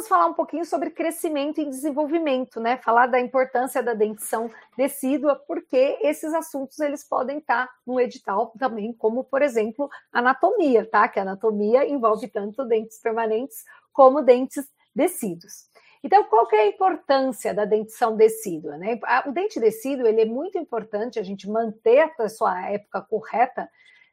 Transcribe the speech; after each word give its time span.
vamos 0.00 0.08
falar 0.08 0.26
um 0.28 0.32
pouquinho 0.32 0.64
sobre 0.64 0.88
crescimento 0.88 1.60
e 1.60 1.66
desenvolvimento, 1.66 2.58
né? 2.58 2.78
Falar 2.78 3.06
da 3.06 3.20
importância 3.20 3.82
da 3.82 3.92
dentição 3.92 4.50
decídua, 4.74 5.36
porque 5.36 5.98
esses 6.00 6.32
assuntos 6.32 6.78
eles 6.80 7.06
podem 7.06 7.36
estar 7.36 7.68
no 7.86 8.00
edital 8.00 8.50
também, 8.58 8.94
como 8.94 9.22
por 9.22 9.42
exemplo, 9.42 9.90
anatomia, 10.10 10.86
tá? 10.86 11.06
Que 11.06 11.18
a 11.18 11.22
anatomia 11.22 11.86
envolve 11.86 12.28
tanto 12.28 12.64
dentes 12.64 12.98
permanentes 12.98 13.62
como 13.92 14.22
dentes 14.22 14.66
decíduos. 14.94 15.68
Então, 16.02 16.24
qual 16.24 16.46
que 16.46 16.56
é 16.56 16.60
a 16.60 16.68
importância 16.68 17.52
da 17.52 17.66
dentição 17.66 18.16
decídua? 18.16 18.78
Né? 18.78 18.98
O 19.26 19.32
dente 19.32 19.60
decíduo 19.60 20.06
ele 20.06 20.22
é 20.22 20.24
muito 20.24 20.56
importante 20.56 21.18
a 21.18 21.22
gente 21.22 21.46
manter 21.46 22.10
a 22.18 22.28
sua 22.30 22.70
época 22.70 23.02
correta 23.02 23.68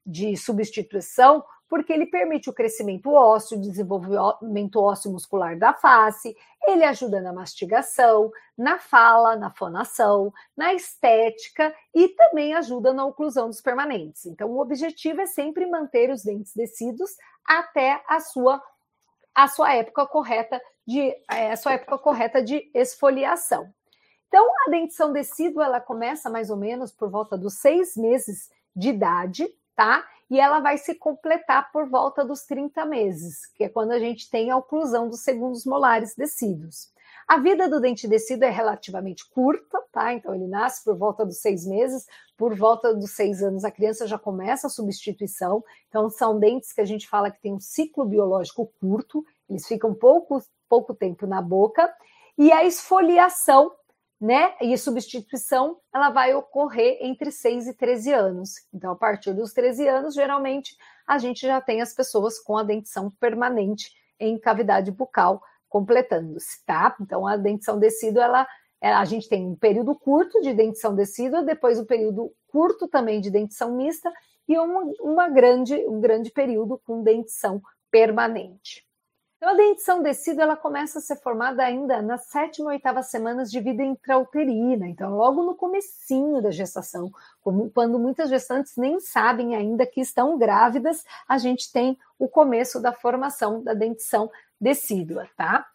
de 0.05 0.35
substituição, 0.35 1.45
porque 1.70 1.91
ele 1.91 2.05
permite 2.05 2.49
o 2.49 2.54
crescimento 2.54 3.11
ósseo, 3.11 3.57
o 3.57 3.61
desenvolvimento 3.61 4.81
ósseo 4.81 5.12
muscular 5.12 5.58
da 5.58 5.73
face, 5.73 6.35
ele 6.66 6.84
ajuda 6.84 7.21
na 7.21 7.34
mastigação, 7.34 8.31
na 8.58 8.80
fala, 8.80 9.35
na 9.35 9.49
fonação, 9.52 10.34
na 10.55 10.73
estética 10.73 11.73
e 11.94 12.09
também 12.09 12.53
ajuda 12.53 12.94
na 12.94 13.05
oclusão 13.05 13.48
dos 13.48 13.61
permanentes. 13.61 14.25
Então, 14.25 14.49
o 14.49 14.59
objetivo 14.59 15.22
é 15.22 15.25
sempre 15.25 15.66
manter 15.66 16.09
os 16.09 16.23
dentes 16.23 16.53
descidos 16.55 17.11
até 17.45 18.02
a 18.08 18.20
sua 18.20 18.61
a 19.36 19.47
sua 19.47 19.72
época 19.72 20.08
correta 20.08 20.59
de 20.86 21.16
é, 21.31 21.52
a 21.52 21.55
sua 21.55 21.73
época 21.73 21.97
correta 21.99 22.41
de 22.41 22.72
esfoliação. 22.73 23.72
Então, 24.27 24.45
a 24.66 24.72
dentição 24.72 25.13
decídua 25.13 25.66
ela 25.66 25.80
começa 25.80 26.30
mais 26.30 26.49
ou 26.49 26.58
menos 26.58 26.91
por 26.91 27.09
volta 27.09 27.38
dos 27.38 27.55
seis 27.55 27.95
meses 27.95 28.49
de 28.75 28.89
idade, 28.89 29.47
tá? 29.75 30.05
E 30.30 30.40
ela 30.40 30.59
vai 30.59 30.77
se 30.77 30.95
completar 30.95 31.72
por 31.72 31.90
volta 31.90 32.26
dos 32.26 32.44
30 32.44 32.86
meses, 32.86 33.45
que 33.55 33.63
é 33.63 33.70
quando 33.70 33.91
a 33.91 33.99
gente 33.99 34.30
tem 34.30 34.52
a 34.52 34.58
oclusão 34.58 35.08
dos 35.08 35.22
segundos 35.22 35.66
molares 35.66 36.14
descidos. 36.16 36.92
A 37.28 37.38
vida 37.39 37.67
do 37.67 37.81
dente 37.81 38.08
descido 38.08 38.45
é 38.45 38.50
relativamente 38.50 39.30
curta, 39.30 39.83
tá? 39.92 40.14
Então 40.14 40.33
ele 40.33 40.48
nasce 40.48 40.83
por 40.83 40.98
volta 40.98 41.25
dos 41.25 41.42
seis 41.42 41.66
meses, 41.66 42.05
por 42.38 42.55
volta 42.55 42.95
dos 42.95 43.11
seis 43.11 43.44
anos 43.44 43.66
a 43.66 43.72
criança 43.72 44.08
já 44.08 44.17
começa 44.17 44.67
a 44.67 44.70
substituição. 44.70 45.61
Então 45.89 46.09
são 46.09 46.39
dentes 46.39 46.72
que 46.72 46.80
a 46.80 46.86
gente 46.86 47.08
fala 47.08 47.30
que 47.30 47.42
tem 47.42 47.53
um 47.53 47.59
ciclo 47.59 48.05
biológico 48.05 48.72
curto, 48.80 49.25
eles 49.50 49.67
ficam 49.67 49.94
pouco, 49.94 50.42
pouco 50.70 50.94
tempo 50.94 51.28
na 51.28 51.42
boca, 51.42 51.94
e 52.38 52.50
a 52.52 52.64
esfoliação 52.64 53.73
né? 54.20 54.56
E 54.62 54.78
substituição 54.78 55.78
ela 55.94 56.10
vai 56.10 56.34
ocorrer 56.34 56.98
entre 57.02 57.32
6 57.32 57.68
e 57.68 57.73
13 57.73 58.14
anos. 58.14 58.52
Então, 58.73 58.92
a 58.92 58.96
partir 58.96 59.34
dos 59.34 59.54
13 59.54 59.88
anos, 59.88 60.16
geralmente 60.16 60.76
a 61.06 61.18
gente 61.18 61.42
já 61.42 61.62
tem 61.62 61.82
as 61.82 61.94
pessoas 61.94 62.40
com 62.40 62.58
a 62.58 62.64
dentição 62.64 63.12
permanente 63.20 63.92
em 64.20 64.40
cavidade 64.40 64.92
bucal 64.92 65.42
completando-se, 65.70 66.66
tá? 66.66 66.95
Então, 67.00 67.28
a 67.28 67.38
dentição 67.38 67.78
decídua, 67.78 68.23
ela, 68.23 68.48
é, 68.82 68.92
a 68.92 69.06
gente 69.06 69.28
tem 69.28 69.45
um 69.45 69.56
período 69.56 69.94
curto 69.94 70.42
de 70.42 70.54
dentição 70.54 70.95
decídua, 70.95 71.44
depois 71.44 71.80
um 71.80 71.86
período 71.86 72.34
curto 72.48 72.88
também 72.88 73.20
de 73.20 73.30
dentição 73.30 73.76
mista 73.76 74.12
e 74.48 74.58
uma, 74.58 74.92
uma 75.02 75.30
grande, 75.30 75.76
um 75.88 76.00
grande 76.00 76.32
período 76.32 76.82
com 76.86 77.04
dentição 77.04 77.62
permanente. 77.92 78.86
Então, 79.38 79.49
a 79.49 79.53
dentição 79.53 80.02
decídua 80.02 80.43
ela 80.43 80.57
começa 80.57 80.97
a 80.97 81.02
ser 81.02 81.17
formada 81.17 81.63
ainda 81.63 82.02
nas 82.02 82.25
sétima 82.25 82.67
ou 82.67 82.71
oitava 82.71 83.03
semanas 83.03 83.52
de 83.52 83.59
vida 83.59 83.83
intrauterina, 83.83 84.88
então 84.88 85.16
logo 85.16 85.43
no 85.43 85.53
comecinho 85.53 86.41
da 86.41 86.49
gestação, 86.49 87.11
como 87.39 87.69
quando 87.69 87.99
muitas 87.99 88.30
gestantes 88.30 88.75
nem 88.75 88.99
sabem 88.99 89.55
ainda 89.55 89.85
que 89.85 90.02
estão 90.02 90.39
grávidas, 90.39 91.03
a 91.27 91.38
gente 91.38 91.71
tem 91.71 91.99
o 92.17 92.27
começo 92.27 92.81
da 92.81 92.91
formação 92.91 93.63
da 93.63 93.75
dentição 93.75 94.31
decídua, 94.59 95.30
tá? 95.38 95.67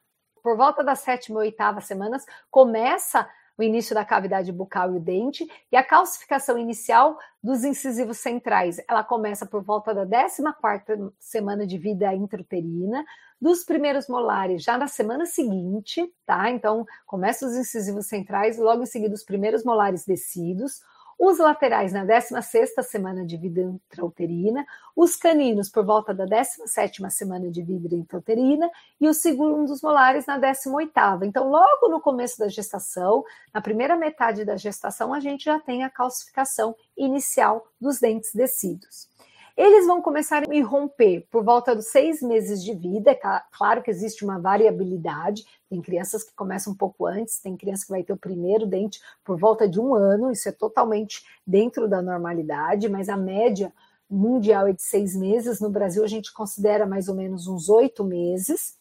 Por 0.43 0.57
volta 0.57 0.83
das 0.83 0.99
sétima 0.99 1.37
ou 1.37 1.43
oitava 1.43 1.81
semanas, 1.81 2.27
começa 2.51 3.29
o 3.57 3.63
início 3.63 3.95
da 3.95 4.05
cavidade 4.05 4.51
bucal 4.51 4.93
e 4.93 4.97
o 4.97 5.01
dente, 5.01 5.47
e 5.71 5.77
a 5.77 5.85
calcificação 5.85 6.59
inicial 6.59 7.19
dos 7.43 7.65
incisivos 7.65 8.19
centrais, 8.19 8.81
ela 8.89 9.05
começa 9.05 9.47
por 9.47 9.63
volta 9.63 9.95
da 9.95 10.07
14 10.07 10.43
semana 11.19 11.67
de 11.67 11.79
vida 11.79 12.13
intrauterina, 12.15 13.05
dos 13.43 13.65
primeiros 13.65 14.07
molares 14.07 14.63
já 14.63 14.79
na 14.79 14.87
semana 14.87 15.27
seguinte, 15.27 16.09
tá? 16.25 16.49
Então, 16.49 16.87
começa 17.05 17.45
os 17.45 17.57
incisivos 17.57 18.07
centrais, 18.07 18.57
logo 18.57 18.85
em 18.85 18.87
seguida 18.87 19.13
os 19.13 19.25
primeiros 19.25 19.65
molares 19.65 20.07
descidos, 20.07 20.81
os 21.19 21.39
laterais 21.39 21.93
na 21.93 22.05
16ª 22.05 22.85
semana 22.85 23.27
de 23.27 23.37
vida 23.37 23.61
intrauterina, 23.61 24.65
os 24.95 25.17
caninos 25.17 25.69
por 25.69 25.85
volta 25.85 26.15
da 26.15 26.25
17ª 26.25 27.11
semana 27.11 27.51
de 27.51 27.63
vida 27.65 27.97
intrauterina 27.97 28.71
e 29.01 29.09
os 29.09 29.17
segundos 29.17 29.83
molares 29.83 30.25
na 30.25 30.39
18ª. 30.39 31.27
Então, 31.27 31.49
logo 31.49 31.89
no 31.89 32.01
começo 32.01 32.39
da 32.39 32.47
gestação, 32.47 33.25
na 33.53 33.61
primeira 33.61 33.97
metade 33.97 34.45
da 34.45 34.57
gestação, 34.57 35.13
a 35.13 35.19
gente 35.19 35.45
já 35.45 35.59
tem 35.59 35.83
a 35.83 35.91
calcificação 35.91 36.77
inicial 36.97 37.67
dos 37.81 37.99
dentes 37.99 38.33
descidos. 38.33 39.09
Eles 39.57 39.87
vão 39.87 40.01
começar 40.01 40.43
a 40.49 40.55
irromper 40.55 41.27
por 41.31 41.45
volta 41.45 41.75
dos 41.75 41.87
seis 41.87 42.23
meses 42.23 42.63
de 42.63 42.75
vida. 42.75 43.11
É 43.11 43.21
claro 43.51 43.83
que 43.83 43.91
existe 43.91 44.25
uma 44.25 44.39
variabilidade. 44.39 45.45
Tem 45.69 45.81
crianças 45.81 46.25
que 46.25 46.35
começam 46.35 46.73
um 46.73 46.77
pouco 46.77 47.07
antes, 47.07 47.39
tem 47.39 47.57
criança 47.57 47.85
que 47.85 47.93
vai 47.93 48.03
ter 48.03 48.13
o 48.13 48.17
primeiro 48.17 48.67
dente 48.67 49.01
por 49.25 49.39
volta 49.39 49.69
de 49.69 49.81
um 49.81 49.95
ano. 49.95 50.31
Isso 50.31 50.49
é 50.49 50.53
totalmente 50.53 51.23
dentro 51.47 51.89
da 51.89 52.01
normalidade, 52.01 52.89
mas 52.89 53.09
a 53.09 53.17
média 53.17 53.73
mundial 54.09 54.67
é 54.67 54.73
de 54.73 54.83
seis 54.83 55.17
meses. 55.17 55.61
No 55.61 55.71
Brasil, 55.71 56.05
a 56.05 56.09
gente 56.09 56.33
considera 56.33 56.87
mais 56.87 57.09
ou 57.09 57.15
menos 57.15 57.47
uns 57.47 57.69
oito 57.69 58.05
meses. 58.05 58.77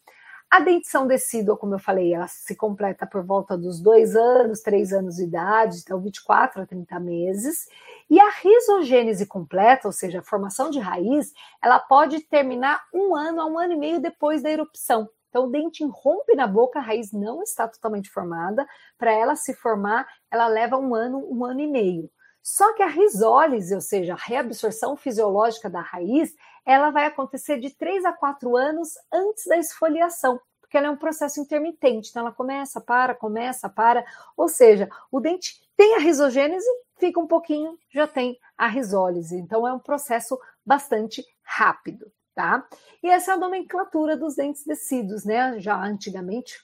A 0.51 0.59
dentição 0.59 1.07
decídua, 1.07 1.55
como 1.55 1.75
eu 1.75 1.79
falei, 1.79 2.13
ela 2.13 2.27
se 2.27 2.53
completa 2.57 3.07
por 3.07 3.23
volta 3.23 3.57
dos 3.57 3.79
dois 3.79 4.17
anos, 4.17 4.59
três 4.59 4.91
anos 4.91 5.15
de 5.15 5.23
idade, 5.23 5.79
então 5.79 6.01
24 6.01 6.61
a 6.61 6.65
30 6.65 6.99
meses. 6.99 7.69
E 8.09 8.19
a 8.19 8.29
risogênese 8.29 9.25
completa, 9.25 9.87
ou 9.87 9.93
seja, 9.93 10.19
a 10.19 10.23
formação 10.23 10.69
de 10.69 10.77
raiz, 10.77 11.31
ela 11.63 11.79
pode 11.79 12.19
terminar 12.23 12.83
um 12.93 13.15
ano 13.15 13.39
a 13.39 13.45
um 13.45 13.57
ano 13.57 13.71
e 13.71 13.77
meio 13.77 14.01
depois 14.01 14.43
da 14.43 14.49
erupção. 14.51 15.09
Então, 15.29 15.45
o 15.45 15.49
dente 15.49 15.85
rompe 15.85 16.35
na 16.35 16.47
boca, 16.47 16.79
a 16.79 16.81
raiz 16.81 17.13
não 17.13 17.41
está 17.41 17.65
totalmente 17.65 18.09
formada. 18.09 18.67
Para 18.97 19.13
ela 19.13 19.37
se 19.37 19.53
formar, 19.53 20.05
ela 20.29 20.47
leva 20.47 20.75
um 20.75 20.93
ano, 20.93 21.25
um 21.31 21.45
ano 21.45 21.61
e 21.61 21.67
meio. 21.67 22.11
Só 22.43 22.73
que 22.73 22.83
a 22.83 22.87
risólise, 22.87 23.73
ou 23.73 23.79
seja, 23.79 24.13
a 24.13 24.17
reabsorção 24.17 24.97
fisiológica 24.97 25.69
da 25.69 25.79
raiz, 25.79 26.35
ela 26.65 26.91
vai 26.91 27.05
acontecer 27.05 27.59
de 27.59 27.71
3 27.71 28.05
a 28.05 28.13
4 28.13 28.55
anos 28.55 28.93
antes 29.11 29.45
da 29.45 29.57
esfoliação, 29.57 30.39
porque 30.59 30.77
ela 30.77 30.87
é 30.87 30.89
um 30.89 30.97
processo 30.97 31.39
intermitente. 31.39 32.09
Então, 32.09 32.21
ela 32.21 32.31
começa, 32.31 32.79
para, 32.79 33.15
começa, 33.15 33.69
para. 33.69 34.05
Ou 34.37 34.47
seja, 34.47 34.89
o 35.11 35.19
dente 35.19 35.61
tem 35.75 35.95
a 35.95 35.99
risogênese, 35.99 36.67
fica 36.99 37.19
um 37.19 37.27
pouquinho, 37.27 37.77
já 37.89 38.05
tem 38.05 38.37
a 38.55 38.67
risólise. 38.67 39.35
Então 39.35 39.67
é 39.67 39.73
um 39.73 39.79
processo 39.79 40.39
bastante 40.63 41.25
rápido, 41.43 42.11
tá? 42.35 42.67
E 43.01 43.09
essa 43.09 43.31
é 43.31 43.33
a 43.33 43.37
nomenclatura 43.37 44.15
dos 44.15 44.35
dentes 44.35 44.63
descidos, 44.63 45.25
né? 45.25 45.59
Já 45.59 45.75
antigamente 45.83 46.63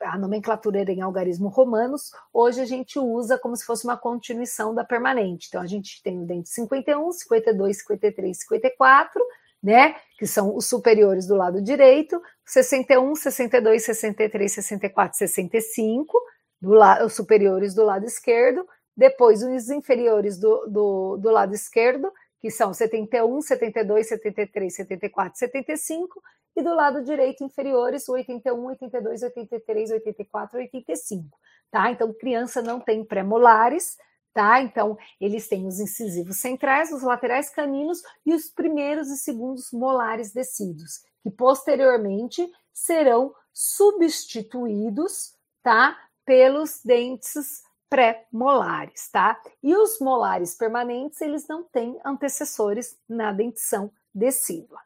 a 0.00 0.18
nomenclatura 0.18 0.80
era 0.80 0.92
em 0.92 1.00
algarismo 1.00 1.48
romanos, 1.48 2.10
hoje 2.32 2.60
a 2.60 2.64
gente 2.64 2.98
usa 2.98 3.38
como 3.38 3.56
se 3.56 3.64
fosse 3.64 3.84
uma 3.84 3.96
continuação 3.96 4.74
da 4.74 4.84
permanente. 4.84 5.46
Então 5.48 5.60
a 5.60 5.66
gente 5.66 6.02
tem 6.02 6.20
o 6.20 6.26
dente 6.26 6.48
51, 6.48 7.12
52, 7.12 7.78
53, 7.78 8.38
54, 8.38 9.24
né? 9.62 9.96
Que 10.18 10.26
são 10.26 10.56
os 10.56 10.66
superiores 10.66 11.26
do 11.26 11.34
lado 11.34 11.62
direito, 11.62 12.20
61, 12.44 13.14
62, 13.14 13.84
63, 13.84 14.52
64, 14.52 15.18
65, 15.18 16.22
do 16.60 16.74
os 17.04 17.14
superiores 17.14 17.74
do 17.74 17.84
lado 17.84 18.04
esquerdo, 18.06 18.66
depois, 18.96 19.42
os 19.42 19.68
inferiores 19.68 20.38
do, 20.38 20.66
do, 20.68 21.16
do 21.18 21.30
lado 21.30 21.54
esquerdo, 21.54 22.10
que 22.40 22.50
são 22.50 22.72
71, 22.72 23.40
72, 23.40 24.08
73, 24.08 24.74
74, 24.74 25.38
75, 25.38 26.22
e 26.56 26.62
do 26.62 26.74
lado 26.74 27.04
direito, 27.04 27.44
inferiores, 27.44 28.08
81, 28.08 28.64
82, 28.64 29.22
83, 29.22 29.90
84, 29.90 30.58
85, 30.58 31.38
tá? 31.70 31.90
Então, 31.90 32.14
criança 32.14 32.62
não 32.62 32.80
tem 32.80 33.04
pré-molares, 33.04 33.96
tá? 34.32 34.62
Então, 34.62 34.96
eles 35.20 35.48
têm 35.48 35.66
os 35.66 35.78
incisivos 35.80 36.38
centrais, 36.38 36.90
os 36.92 37.02
laterais 37.02 37.50
caninos 37.50 38.02
e 38.24 38.32
os 38.32 38.48
primeiros 38.48 39.08
e 39.08 39.18
segundos 39.18 39.70
molares 39.70 40.32
descidos, 40.32 41.02
que 41.22 41.30
posteriormente 41.30 42.50
serão 42.72 43.34
substituídos, 43.52 45.34
tá? 45.62 45.98
Pelos 46.24 46.80
dentes 46.82 47.62
pré-molares, 47.88 49.08
tá? 49.10 49.40
E 49.62 49.74
os 49.76 49.98
molares 50.00 50.54
permanentes, 50.54 51.20
eles 51.20 51.46
não 51.48 51.62
têm 51.62 51.98
antecessores 52.04 52.98
na 53.08 53.32
dentição 53.32 53.90
decídua. 54.14 54.80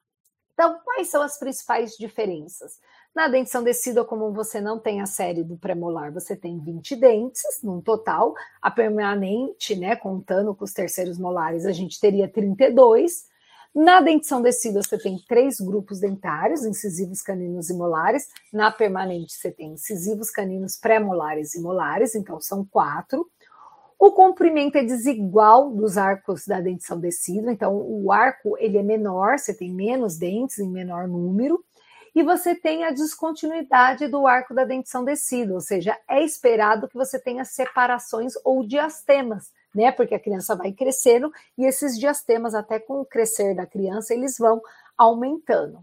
Então, 0.52 0.78
quais 0.84 1.08
são 1.08 1.22
as 1.22 1.38
principais 1.38 1.96
diferenças? 1.96 2.78
Na 3.14 3.26
dentição 3.28 3.62
decídua, 3.62 4.04
como 4.04 4.32
você 4.32 4.60
não 4.60 4.78
tem 4.78 5.00
a 5.00 5.06
série 5.06 5.42
do 5.42 5.56
pré-molar, 5.56 6.12
você 6.12 6.36
tem 6.36 6.60
20 6.60 6.96
dentes 6.96 7.42
no 7.62 7.82
total. 7.82 8.34
A 8.60 8.70
permanente, 8.70 9.74
né, 9.74 9.96
contando 9.96 10.54
com 10.54 10.64
os 10.64 10.72
terceiros 10.72 11.18
molares, 11.18 11.66
a 11.66 11.72
gente 11.72 11.98
teria 11.98 12.28
32. 12.28 13.29
Na 13.74 14.00
dentição 14.00 14.42
decídua, 14.42 14.82
você 14.82 14.98
tem 14.98 15.16
três 15.28 15.60
grupos 15.60 16.00
dentários, 16.00 16.64
incisivos, 16.64 17.22
caninos 17.22 17.70
e 17.70 17.74
molares. 17.74 18.28
Na 18.52 18.70
permanente, 18.70 19.34
você 19.34 19.52
tem 19.52 19.72
incisivos, 19.74 20.28
caninos, 20.28 20.76
pré-molares 20.76 21.54
e 21.54 21.60
molares, 21.60 22.14
então 22.16 22.40
são 22.40 22.64
quatro. 22.64 23.30
O 23.96 24.12
comprimento 24.12 24.78
é 24.78 24.82
desigual 24.82 25.70
dos 25.70 25.98
arcos 25.98 26.46
da 26.46 26.60
dentição 26.60 26.98
decídua, 26.98 27.52
então 27.52 27.76
o 27.76 28.10
arco 28.10 28.56
ele 28.58 28.78
é 28.78 28.82
menor, 28.82 29.38
você 29.38 29.54
tem 29.54 29.70
menos 29.70 30.16
dentes 30.16 30.58
em 30.58 30.70
menor 30.70 31.06
número, 31.06 31.62
e 32.14 32.22
você 32.22 32.54
tem 32.54 32.82
a 32.84 32.90
descontinuidade 32.90 34.08
do 34.08 34.26
arco 34.26 34.54
da 34.54 34.64
dentição 34.64 35.04
decídua, 35.04 35.56
ou 35.56 35.60
seja, 35.60 35.96
é 36.08 36.24
esperado 36.24 36.88
que 36.88 36.96
você 36.96 37.20
tenha 37.20 37.44
separações 37.44 38.32
ou 38.42 38.66
diastemas, 38.66 39.52
né? 39.74 39.92
Porque 39.92 40.14
a 40.14 40.20
criança 40.20 40.54
vai 40.56 40.72
crescendo 40.72 41.30
e 41.56 41.64
esses 41.64 41.98
diastemas, 41.98 42.54
até 42.54 42.78
com 42.78 43.00
o 43.00 43.06
crescer 43.06 43.54
da 43.54 43.66
criança, 43.66 44.14
eles 44.14 44.36
vão 44.38 44.60
aumentando. 44.96 45.80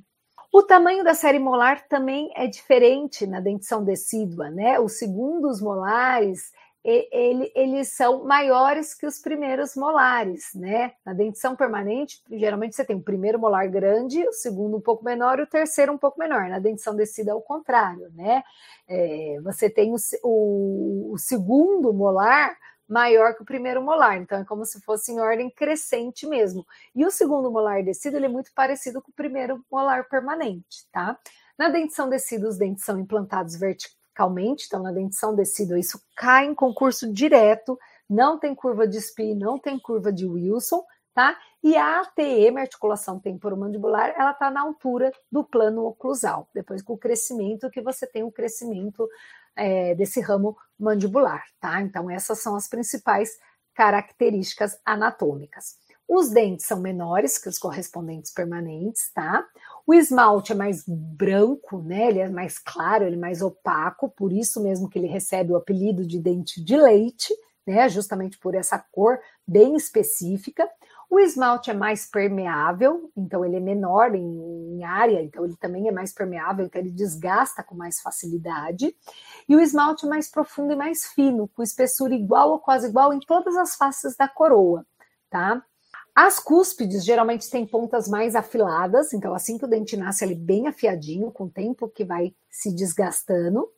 O 0.54 0.64
tamanho 0.64 1.04
da 1.04 1.14
série 1.14 1.40
molar 1.40 1.88
também 1.88 2.32
é 2.36 2.48
diferente 2.48 3.28
na 3.28 3.40
dentição 3.40 3.84
decídua, 3.84 4.50
né? 4.50 4.80
Os 4.80 4.94
segundos 4.94 5.62
molares 5.62 6.52
ele, 6.88 7.52
eles 7.54 7.90
são 7.90 8.24
maiores 8.24 8.94
que 8.94 9.06
os 9.06 9.20
primeiros 9.20 9.76
molares, 9.76 10.54
né? 10.56 10.94
Na 11.06 11.12
dentição 11.12 11.54
permanente, 11.54 12.22
geralmente 12.32 12.78
você 12.78 12.86
tem 12.86 12.96
o 12.96 13.02
primeiro 13.02 13.38
molar 13.38 13.70
grande, 13.70 14.26
o 14.26 14.32
segundo 14.32 14.78
um 14.78 14.82
pouco 14.82 15.04
menor 15.04 15.38
e 15.38 15.42
o 15.42 15.48
terceiro 15.48 15.92
um 15.92 15.98
pouco 15.98 16.18
menor. 16.18 16.48
Na 16.48 16.60
dentição 16.60 16.96
descida 16.96 17.32
é 17.32 17.34
o 17.34 17.42
contrário, 17.42 18.10
né? 18.16 18.42
É, 18.88 19.38
você 19.44 19.70
tem 19.70 19.92
o, 19.92 19.98
o, 20.24 21.12
o 21.14 21.18
segundo 21.18 21.94
molar 21.94 22.56
maior 22.88 23.36
que 23.36 23.42
o 23.42 23.46
primeiro 23.46 23.82
molar, 23.82 24.18
então 24.18 24.40
é 24.40 24.46
como 24.46 24.66
se 24.66 24.80
fosse 24.82 25.12
em 25.12 25.20
ordem 25.20 25.50
crescente 25.50 26.26
mesmo. 26.26 26.66
E 26.96 27.06
o 27.06 27.12
segundo 27.12 27.52
molar 27.52 27.84
descido 27.84 28.18
ele 28.18 28.28
é 28.28 28.30
muito 28.30 28.52
parecido 28.54 29.02
com 29.02 29.12
o 29.12 29.16
primeiro 29.16 29.64
molar 29.72 30.08
permanente, 30.08 30.88
tá? 30.92 31.18
Na 31.58 31.70
dentição 31.70 32.08
descida, 32.08 32.48
os 32.48 32.58
dentes 32.58 32.86
são 32.86 33.00
implantados 33.00 33.56
verticalmente 33.56 33.98
calmente, 34.18 34.66
então 34.66 34.82
na 34.82 34.92
dentição 34.92 35.36
decídua 35.36 35.78
isso 35.78 36.02
cai 36.16 36.48
em 36.48 36.56
concurso 36.56 37.14
direto, 37.14 37.80
não 38.10 38.40
tem 38.40 38.56
curva 38.56 38.88
de 38.88 39.00
SPI, 39.00 39.36
não 39.36 39.60
tem 39.60 39.78
curva 39.78 40.12
de 40.12 40.26
Wilson, 40.26 40.84
tá? 41.14 41.38
E 41.64 41.78
a 41.78 42.02
ATM, 42.02 42.58
articulação 42.58 43.20
temporomandibular, 43.20 44.16
ela 44.18 44.32
está 44.32 44.50
na 44.50 44.62
altura 44.62 45.12
do 45.32 45.44
plano 45.44 45.86
oclusal, 45.86 46.50
depois 46.52 46.82
com 46.82 46.94
o 46.94 46.98
crescimento 46.98 47.70
que 47.70 47.82
você 47.82 48.08
tem 48.08 48.24
o 48.24 48.32
crescimento 48.32 49.08
é, 49.58 49.96
desse 49.96 50.22
ramo 50.22 50.56
mandibular, 50.80 51.44
tá? 51.60 51.82
Então 51.82 52.10
essas 52.10 52.40
são 52.40 52.56
as 52.56 52.68
principais 52.68 53.32
características 53.74 54.80
anatômicas. 54.86 55.76
Os 56.08 56.30
dentes 56.30 56.66
são 56.66 56.80
menores 56.80 57.38
que 57.38 57.50
os 57.50 57.60
correspondentes 57.60 58.32
permanentes, 58.32 59.12
tá? 59.14 59.46
O 59.86 59.94
esmalte 59.94 60.54
é 60.54 60.56
mais 60.56 60.84
branco, 60.88 61.82
né? 61.82 62.08
Ele 62.08 62.20
é 62.20 62.30
mais 62.30 62.58
claro, 62.58 63.04
ele 63.04 63.18
é 63.18 63.20
mais 63.20 63.42
opaco, 63.42 64.10
por 64.10 64.32
isso 64.32 64.64
mesmo 64.64 64.90
que 64.90 64.98
ele 64.98 65.08
recebe 65.08 65.52
o 65.52 65.58
apelido 65.58 66.08
de 66.08 66.18
dente 66.18 66.64
de 66.64 66.78
leite, 66.78 67.34
né? 67.66 67.90
Justamente 67.90 68.38
por 68.38 68.56
essa 68.56 68.80
cor 68.92 69.20
bem 69.46 69.76
específica. 69.76 70.68
O 71.10 71.20
esmalte 71.20 71.72
é 71.72 71.74
mais 71.74 72.06
permeável, 72.06 73.10
então 73.16 73.46
ele 73.46 73.56
é 73.56 73.60
menor 73.62 74.14
em, 74.14 74.78
em, 74.78 74.84
área, 74.84 75.22
então 75.22 75.46
ele 75.46 75.56
também 75.56 75.88
é 75.88 75.92
mais 75.92 76.14
permeável, 76.14 76.66
então 76.66 76.82
ele 76.82 76.92
desgasta 76.92 77.64
com 77.64 77.76
mais 77.76 78.02
facilidade. 78.02 78.94
E 79.48 79.56
o 79.56 79.62
esmalte 79.62 80.06
é 80.06 80.10
mais 80.10 80.30
profundo 80.30 80.74
e 80.74 80.76
mais 80.76 81.06
fino, 81.06 81.48
com 81.48 81.64
espessura 81.64 82.14
igual 82.14 82.52
ou 82.52 82.60
quase 82.60 82.88
igual 82.88 83.14
em 83.14 83.22
todas 83.22 83.56
as 83.56 83.76
faces 83.76 84.18
da 84.18 84.28
coroa, 84.28 84.86
tá? 85.30 85.64
As 86.14 86.40
cúspides 86.40 87.06
geralmente 87.06 87.50
têm 87.50 87.66
pontas 87.66 88.08
mais 88.08 88.36
afiladas, 88.36 89.14
então 89.14 89.34
assim 89.34 89.58
que 89.58 89.64
o 89.64 89.68
dente 89.68 89.96
nasce 89.96 90.26
ele 90.26 90.36
bem 90.36 90.68
afiadinho, 90.68 91.32
com 91.32 91.46
o 91.46 91.50
tempo 91.50 91.88
que 91.88 92.04
vai 92.04 92.36
se 92.50 92.74
desgastando. 92.76 93.70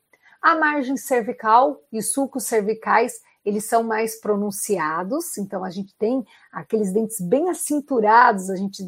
A 0.41 0.55
margem 0.55 0.95
cervical 0.95 1.81
e 1.91 2.01
sulcos 2.01 2.45
cervicais, 2.45 3.21
eles 3.43 3.65
são 3.65 3.83
mais 3.83 4.19
pronunciados, 4.19 5.37
então 5.37 5.63
a 5.63 5.69
gente 5.69 5.93
tem 5.97 6.25
aqueles 6.51 6.93
dentes 6.93 7.19
bem 7.19 7.49
acinturados, 7.49 8.49
a 8.49 8.55
gente 8.55 8.83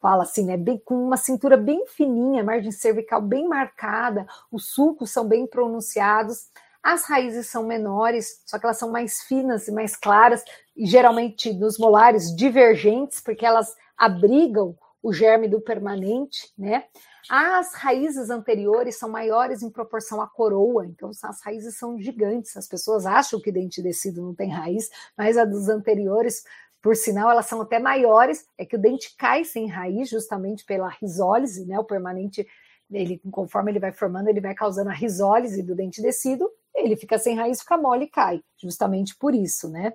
fala 0.00 0.24
assim, 0.24 0.44
né, 0.44 0.56
bem, 0.56 0.80
com 0.84 0.94
uma 0.94 1.16
cintura 1.16 1.56
bem 1.56 1.86
fininha, 1.86 2.42
margem 2.42 2.72
cervical 2.72 3.20
bem 3.22 3.46
marcada, 3.48 4.26
os 4.50 4.72
sulcos 4.72 5.10
são 5.10 5.26
bem 5.26 5.46
pronunciados. 5.46 6.48
As 6.82 7.04
raízes 7.04 7.48
são 7.48 7.64
menores, 7.64 8.40
só 8.46 8.58
que 8.58 8.64
elas 8.64 8.78
são 8.78 8.90
mais 8.90 9.22
finas 9.22 9.66
e 9.68 9.72
mais 9.72 9.96
claras, 9.96 10.44
e 10.76 10.86
geralmente 10.86 11.52
nos 11.52 11.76
molares 11.76 12.34
divergentes, 12.34 13.20
porque 13.20 13.44
elas 13.44 13.74
abrigam 13.96 14.76
o 15.02 15.12
germe 15.12 15.48
do 15.48 15.60
permanente, 15.60 16.52
né? 16.56 16.84
As 17.28 17.74
raízes 17.74 18.30
anteriores 18.30 18.98
são 18.98 19.08
maiores 19.08 19.62
em 19.62 19.70
proporção 19.70 20.22
à 20.22 20.26
coroa, 20.26 20.86
então 20.86 21.10
as 21.22 21.42
raízes 21.42 21.76
são 21.76 22.00
gigantes. 22.00 22.56
As 22.56 22.66
pessoas 22.66 23.04
acham 23.04 23.40
que 23.40 23.52
dente 23.52 23.82
descido 23.82 24.22
não 24.22 24.34
tem 24.34 24.50
raiz, 24.50 24.88
mas 25.16 25.36
a 25.36 25.44
dos 25.44 25.68
anteriores, 25.68 26.42
por 26.80 26.96
sinal, 26.96 27.30
elas 27.30 27.46
são 27.46 27.60
até 27.60 27.78
maiores. 27.78 28.46
É 28.56 28.64
que 28.64 28.76
o 28.76 28.78
dente 28.78 29.14
cai 29.16 29.44
sem 29.44 29.68
raiz, 29.68 30.08
justamente 30.08 30.64
pela 30.64 30.88
risólise, 30.88 31.66
né? 31.66 31.78
O 31.78 31.84
permanente, 31.84 32.46
ele, 32.90 33.20
conforme 33.30 33.72
ele 33.72 33.80
vai 33.80 33.92
formando, 33.92 34.28
ele 34.28 34.40
vai 34.40 34.54
causando 34.54 34.88
a 34.88 34.94
risólise 34.94 35.62
do 35.62 35.74
dente 35.74 36.00
descido, 36.00 36.50
ele 36.74 36.96
fica 36.96 37.18
sem 37.18 37.36
raiz, 37.36 37.60
fica 37.60 37.76
mole 37.76 38.04
e 38.04 38.08
cai, 38.08 38.42
justamente 38.56 39.14
por 39.16 39.34
isso, 39.34 39.68
né? 39.68 39.92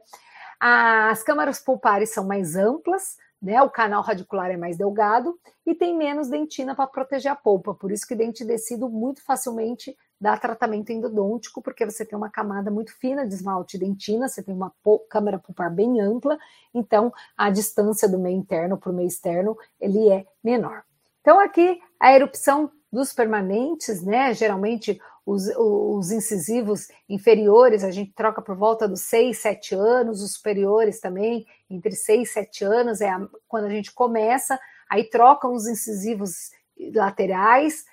As 0.60 1.24
câmaras 1.24 1.60
pulpares 1.60 2.14
são 2.14 2.26
mais 2.26 2.56
amplas, 2.56 3.18
né? 3.44 3.62
O 3.62 3.70
canal 3.70 4.02
radicular 4.02 4.50
é 4.50 4.56
mais 4.56 4.78
delgado 4.78 5.38
e 5.66 5.76
tem 5.76 5.96
menos 5.96 6.30
dentina 6.30 6.74
para 6.74 6.88
proteger 6.88 7.30
a 7.30 7.36
polpa, 7.36 7.74
por 7.74 7.92
isso 7.92 8.08
que 8.08 8.16
dente 8.16 8.46
descido 8.46 8.90
muito 8.90 9.22
facilmente 9.22 9.96
dá 10.20 10.38
tratamento 10.38 10.90
endodôntico, 10.90 11.62
porque 11.62 11.86
você 11.86 12.06
tem 12.06 12.18
uma 12.18 12.30
camada 12.30 12.72
muito 12.72 12.98
fina 12.98 13.28
de 13.28 13.34
esmalte 13.34 13.78
dentina, 13.78 14.30
você 14.30 14.42
tem 14.42 14.56
uma 14.56 14.74
câmara 15.10 15.38
pulpar 15.38 15.70
bem 15.70 16.00
ampla, 16.00 16.40
então 16.74 17.12
a 17.36 17.50
distância 17.50 18.08
do 18.08 18.18
meio 18.18 18.38
interno 18.38 18.78
para 18.78 18.90
o 18.90 18.94
meio 18.94 19.08
externo 19.08 19.58
ele 19.82 20.10
é 20.10 20.26
menor. 20.42 20.84
Então 21.20 21.38
aqui 21.42 21.82
a 22.00 22.14
erupção 22.14 22.72
dos 22.90 23.12
permanentes, 23.12 24.02
né? 24.04 24.34
Geralmente 24.34 25.02
os, 25.26 25.48
os, 25.58 26.12
incisivos 26.12 26.88
inferiores 27.08 27.84
a 27.84 27.92
gente 27.92 28.14
troca 28.14 28.42
por 28.42 28.56
volta 28.56 28.88
dos 28.88 29.02
6, 29.02 29.38
7 29.38 29.76
anos, 29.76 30.22
os 30.22 30.34
superiores 30.34 31.00
também, 31.00 31.46
entre 31.70 31.94
6 31.94 32.30
e 32.30 32.34
7 32.34 32.64
anos, 32.66 33.02
é 33.02 33.10
a, 33.10 33.26
quando 33.48 33.66
a 33.66 33.70
gente 33.70 33.94
começa, 33.94 34.60
aí 34.90 35.10
trocam 35.10 35.54
os 35.54 35.66
incisivos 35.68 36.52
laterais, 36.94 37.86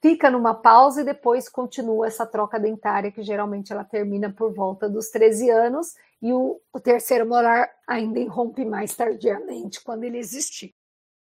fica 0.00 0.30
numa 0.30 0.54
pausa 0.54 1.00
e 1.00 1.04
depois 1.04 1.48
continua 1.48 2.06
essa 2.06 2.24
troca 2.24 2.60
dentária, 2.60 3.10
que 3.10 3.22
geralmente 3.22 3.72
ela 3.72 3.84
termina 3.84 4.32
por 4.32 4.54
volta 4.54 4.88
dos 4.88 5.08
13 5.10 5.50
anos, 5.50 5.94
e 6.22 6.32
o, 6.32 6.60
o 6.72 6.80
terceiro 6.80 7.26
molar 7.26 7.68
ainda 7.86 8.20
irrompe 8.20 8.64
mais 8.64 8.94
tardiamente, 8.94 9.82
quando 9.82 10.04
ele 10.04 10.18
existir. 10.18 10.72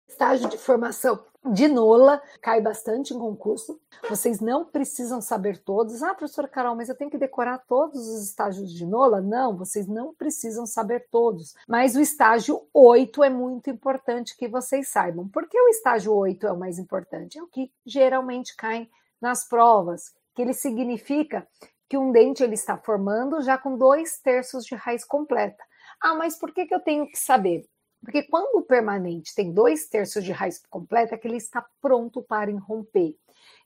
Estágio 0.07 0.49
de 0.49 0.57
formação 0.57 1.23
de 1.45 1.67
Nola 1.67 2.21
cai 2.41 2.61
bastante 2.61 3.13
em 3.13 3.19
concurso. 3.19 3.79
Vocês 4.09 4.39
não 4.39 4.65
precisam 4.65 5.21
saber 5.21 5.57
todos. 5.59 6.03
Ah, 6.03 6.13
professora 6.13 6.47
Carol, 6.47 6.75
mas 6.75 6.89
eu 6.89 6.95
tenho 6.95 7.09
que 7.09 7.17
decorar 7.17 7.59
todos 7.59 8.07
os 8.07 8.23
estágios 8.23 8.71
de 8.71 8.85
Nola? 8.85 9.21
Não, 9.21 9.55
vocês 9.55 9.87
não 9.87 10.13
precisam 10.13 10.65
saber 10.65 11.07
todos. 11.09 11.55
Mas 11.67 11.95
o 11.95 12.01
estágio 12.01 12.67
8 12.73 13.23
é 13.23 13.29
muito 13.29 13.69
importante 13.69 14.35
que 14.35 14.47
vocês 14.47 14.89
saibam. 14.89 15.27
Por 15.27 15.47
que 15.47 15.59
o 15.59 15.69
estágio 15.69 16.13
8 16.13 16.47
é 16.47 16.51
o 16.51 16.59
mais 16.59 16.79
importante? 16.79 17.37
É 17.37 17.43
o 17.43 17.47
que 17.47 17.71
geralmente 17.85 18.55
cai 18.55 18.89
nas 19.21 19.47
provas, 19.47 20.13
que 20.35 20.41
ele 20.41 20.53
significa 20.53 21.47
que 21.89 21.97
um 21.97 22.11
dente 22.11 22.43
ele 22.43 22.53
está 22.53 22.77
formando 22.77 23.41
já 23.41 23.57
com 23.57 23.77
dois 23.77 24.19
terços 24.19 24.65
de 24.65 24.75
raiz 24.75 25.05
completa. 25.05 25.63
Ah, 26.01 26.13
mas 26.15 26.37
por 26.37 26.53
que, 26.53 26.65
que 26.65 26.75
eu 26.75 26.79
tenho 26.79 27.07
que 27.07 27.17
saber? 27.17 27.65
Porque 28.01 28.23
quando 28.23 28.57
o 28.57 28.63
permanente 28.63 29.33
tem 29.35 29.51
dois 29.51 29.87
terços 29.87 30.23
de 30.23 30.31
raiz 30.31 30.61
completa, 30.69 31.15
é 31.15 31.17
que 31.17 31.27
ele 31.27 31.37
está 31.37 31.65
pronto 31.81 32.21
para 32.21 32.51
irromper. 32.51 33.15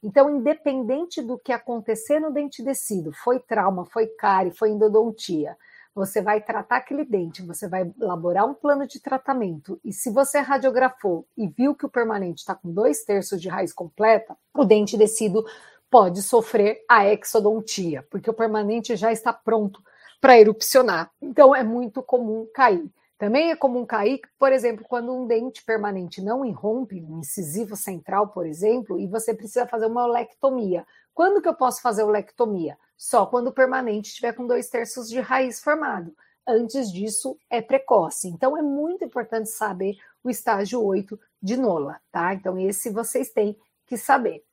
Então, 0.03 0.29
independente 0.29 1.21
do 1.21 1.38
que 1.38 1.51
acontecer 1.51 2.19
no 2.19 2.31
dente 2.31 2.63
descido, 2.63 3.11
foi 3.13 3.39
trauma, 3.39 3.85
foi 3.85 4.07
cárie, 4.07 4.51
foi 4.51 4.69
endodontia, 4.71 5.55
você 5.93 6.21
vai 6.21 6.41
tratar 6.41 6.77
aquele 6.77 7.03
dente, 7.03 7.45
você 7.45 7.67
vai 7.67 7.91
elaborar 8.00 8.50
um 8.50 8.53
plano 8.53 8.88
de 8.88 9.00
tratamento. 9.00 9.79
E 9.83 9.91
se 9.91 10.09
você 10.09 10.39
radiografou 10.39 11.27
e 11.38 11.47
viu 11.47 11.75
que 11.75 11.85
o 11.85 11.89
permanente 11.89 12.39
está 12.39 12.55
com 12.55 12.71
dois 12.71 13.03
terços 13.03 13.41
de 13.41 13.50
raiz 13.50 13.73
completa, 13.73 14.38
o 14.53 14.63
dente 14.63 14.97
descido 14.97 15.45
pode 15.89 16.21
sofrer 16.23 16.83
a 16.89 17.05
exodontia, 17.05 18.07
porque 18.09 18.29
o 18.29 18.33
permanente 18.33 18.95
já 18.95 19.11
está 19.11 19.33
pronto 19.33 19.83
para 20.21 20.39
erupcionar. 20.39 21.11
Então, 21.21 21.53
é 21.53 21.63
muito 21.63 22.01
comum 22.01 22.47
cair. 22.53 22.89
Também 23.22 23.51
é 23.51 23.56
comum 23.56 23.86
cair, 23.86 24.20
por 24.40 24.51
exemplo, 24.51 24.84
quando 24.84 25.13
um 25.13 25.28
dente 25.28 25.63
permanente 25.63 26.24
não 26.24 26.44
irrompe, 26.44 27.06
um 27.08 27.20
incisivo 27.20 27.75
central, 27.75 28.30
por 28.30 28.48
exemplo, 28.48 29.00
e 29.00 29.06
você 29.06 29.32
precisa 29.32 29.68
fazer 29.68 29.86
uma 29.86 30.06
olectomia. 30.06 30.88
Quando 31.13 31.40
que 31.40 31.48
eu 31.48 31.54
posso 31.54 31.84
fazer 31.84 32.01
olectomia? 32.01 32.75
Só 32.98 33.28
quando 33.28 33.50
o 33.50 33.54
permanente 33.54 34.10
estiver 34.10 34.34
com 34.34 34.48
dois 34.48 34.70
terços 34.70 35.08
de 35.08 35.20
raiz 35.20 35.62
formado. 35.62 36.16
antes 36.48 36.92
disso 36.92 37.38
é 37.48 37.62
precoce. 37.62 38.28
Então 38.28 38.58
é 38.58 38.62
muito 38.63 39.06
importante 39.06 39.50
saber 39.50 39.98
o 40.24 40.30
estágio 40.32 40.84
8 40.84 41.20
de 41.40 41.56
Nola, 41.58 42.01
tá? 42.12 42.34
Então 42.34 42.58
esse 42.58 42.90
vocês 42.90 43.30
têm 43.30 43.56
que 43.86 43.98
saber. 43.98 44.44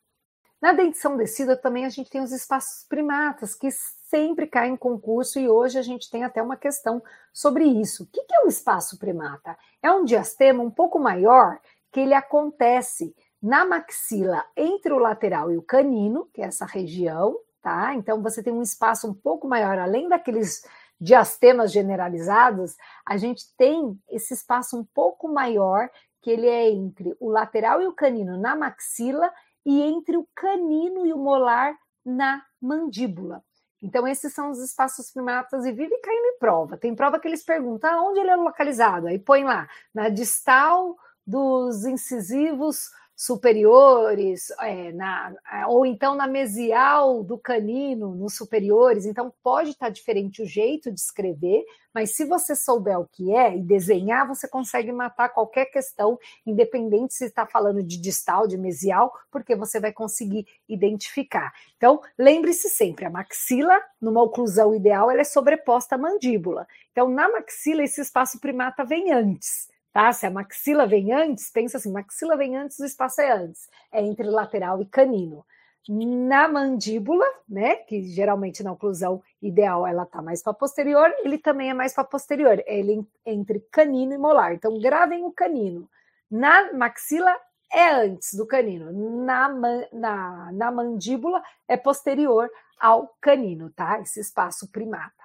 Na 0.61 0.75
dentição 0.75 1.17
decida 1.17 1.57
também 1.57 1.87
a 1.87 1.89
gente 1.89 2.11
tem 2.11 2.21
os 2.21 2.33
espaços 2.33 2.85
primatas, 2.87 3.55
que 3.55 3.71
sempre 4.09 4.47
caem 4.47 4.75
em 4.75 4.77
concurso, 4.77 5.39
e 5.39 5.49
hoje 5.49 5.79
a 5.79 5.83
gente 5.83 6.11
tem 6.11 6.25
até 6.25 6.43
uma 6.43 6.57
questão 6.57 7.03
sobre 7.33 7.65
isso. 7.65 8.05
O 8.05 8.07
que 8.07 8.21
é 8.33 8.45
o 8.45 8.49
espaço 8.49 8.99
primata? 8.99 9.57
É 9.83 9.93
um 9.93 10.05
diastema 10.05 10.63
um 10.63 10.71
pouco 10.71 10.99
maior 10.99 11.59
que 11.93 12.01
ele 12.01 12.15
acontece 12.15 13.15
na 13.41 13.65
maxila 13.65 14.45
entre 14.57 14.93
o 14.93 14.99
lateral 14.99 15.53
e 15.53 15.57
o 15.57 15.63
canino, 15.63 16.29
que 16.33 16.43
é 16.43 16.47
essa 16.47 16.65
região, 16.65 17.39
tá? 17.63 17.95
Então 17.95 18.23
você 18.23 18.43
tem 18.43 18.53
um 18.53 18.63
espaço 18.63 19.09
um 19.09 19.15
pouco 19.15 19.47
maior, 19.47 19.79
além 19.79 20.09
daqueles 20.09 20.63
diastemas 21.01 21.71
generalizados, 21.71 22.77
a 23.07 23.17
gente 23.17 23.45
tem 23.57 23.97
esse 24.11 24.35
espaço 24.35 24.77
um 24.77 24.85
pouco 24.85 25.29
maior, 25.29 25.89
que 26.21 26.31
ele 26.31 26.49
é 26.49 26.71
entre 26.71 27.15
o 27.21 27.31
lateral 27.31 27.81
e 27.81 27.87
o 27.87 27.93
canino 27.93 28.37
na 28.37 28.57
maxila 28.57 29.31
e 29.65 29.81
entre 29.83 30.17
o 30.17 30.27
canino 30.35 31.07
e 31.07 31.13
o 31.13 31.19
molar 31.19 31.77
na 32.05 32.43
mandíbula. 32.61 33.45
Então, 33.83 34.07
esses 34.07 34.33
são 34.33 34.51
os 34.51 34.59
espaços 34.59 35.11
primatas 35.11 35.65
e 35.65 35.73
vive 35.73 35.97
caindo 35.99 36.27
em 36.27 36.39
prova. 36.39 36.77
Tem 36.77 36.95
prova 36.95 37.19
que 37.19 37.29
eles 37.29 37.45
perguntam 37.45 37.91
ah, 37.91 38.03
onde 38.03 38.21
ele 38.21 38.31
é 38.31 38.37
localizado, 38.37 39.07
aí 39.07 39.19
põe 39.19 39.45
lá, 39.45 39.69
na 39.95 40.09
distal 40.09 40.97
dos 41.27 41.85
incisivos 41.85 42.91
superiores, 43.19 44.49
é, 44.61 44.93
na, 44.93 45.35
ou 45.67 45.85
então 45.85 46.15
na 46.15 46.29
mesial 46.29 47.25
do 47.25 47.37
canino, 47.37 48.15
nos 48.15 48.37
superiores. 48.37 49.05
Então, 49.05 49.35
pode 49.43 49.71
estar 49.71 49.89
diferente 49.89 50.41
o 50.41 50.47
jeito 50.47 50.89
de 50.93 51.01
escrever, 51.01 51.65
mas 51.93 52.15
se 52.15 52.25
você 52.25 52.55
souber 52.55 52.97
o 52.97 53.09
que 53.09 53.35
é 53.35 53.57
e 53.57 53.61
desenhar, 53.61 54.25
você 54.29 54.47
consegue 54.47 54.93
matar 54.93 55.31
qualquer 55.31 55.65
questão, 55.65 56.17
independente 56.47 57.13
se 57.13 57.25
está 57.25 57.45
falando 57.45 57.83
de 57.83 58.01
distal, 58.01 58.47
de 58.47 58.57
mesial, 58.57 59.13
porque 59.33 59.57
você 59.57 59.81
vai 59.81 59.93
conseguir 59.93 60.47
identificar. 60.69 61.53
Então, 61.77 62.01
lembre-se 62.17 62.71
sempre, 62.71 63.05
a 63.05 63.11
maxila, 63.11 63.83
numa 64.01 64.23
oclusão 64.23 64.73
ideal, 64.73 65.11
ela 65.11 65.23
é 65.23 65.25
sobreposta 65.25 65.97
à 65.97 65.99
mandíbula. 65.99 66.69
Então, 66.93 67.09
na 67.09 67.29
maxila, 67.29 67.83
esse 67.83 68.01
espaço 68.01 68.39
primata 68.39 68.85
vem 68.85 69.13
antes. 69.13 69.67
Tá? 69.93 70.13
Se 70.13 70.27
a 70.27 70.31
maxila 70.31 70.87
vem 70.87 71.13
antes, 71.13 71.51
pensa 71.51 71.79
assim, 71.79 71.91
maxila 71.91 72.37
vem 72.37 72.57
antes, 72.57 72.79
o 72.79 72.85
espaço 72.85 73.21
é 73.21 73.33
antes, 73.33 73.69
é 73.93 74.03
entre 74.03 74.29
lateral 74.29 74.81
e 74.81 74.87
canino. 74.87 75.45
Na 75.89 76.47
mandíbula, 76.47 77.25
né, 77.49 77.77
que 77.77 78.05
geralmente 78.05 78.63
na 78.63 78.73
oclusão 78.73 79.23
ideal 79.41 79.87
ela 79.87 80.03
está 80.03 80.21
mais 80.21 80.43
para 80.43 80.53
posterior, 80.53 81.11
ele 81.21 81.39
também 81.39 81.71
é 81.71 81.75
mais 81.75 81.95
para 81.95 82.05
posterior, 82.05 82.63
ele 82.67 83.07
é 83.25 83.33
entre 83.33 83.61
canino 83.71 84.13
e 84.13 84.19
molar. 84.19 84.53
Então 84.53 84.79
gravem 84.79 85.25
o 85.25 85.33
canino. 85.33 85.89
Na 86.31 86.75
maxila 86.75 87.35
é 87.73 87.89
antes 87.89 88.35
do 88.35 88.47
canino, 88.47 88.93
na, 89.25 89.49
na, 89.93 90.53
na 90.53 90.71
mandíbula 90.71 91.43
é 91.67 91.77
posterior 91.77 92.51
ao 92.79 93.15
canino, 93.21 93.71
tá? 93.71 94.01
Esse 94.01 94.21
espaço 94.21 94.71
primata. 94.71 95.18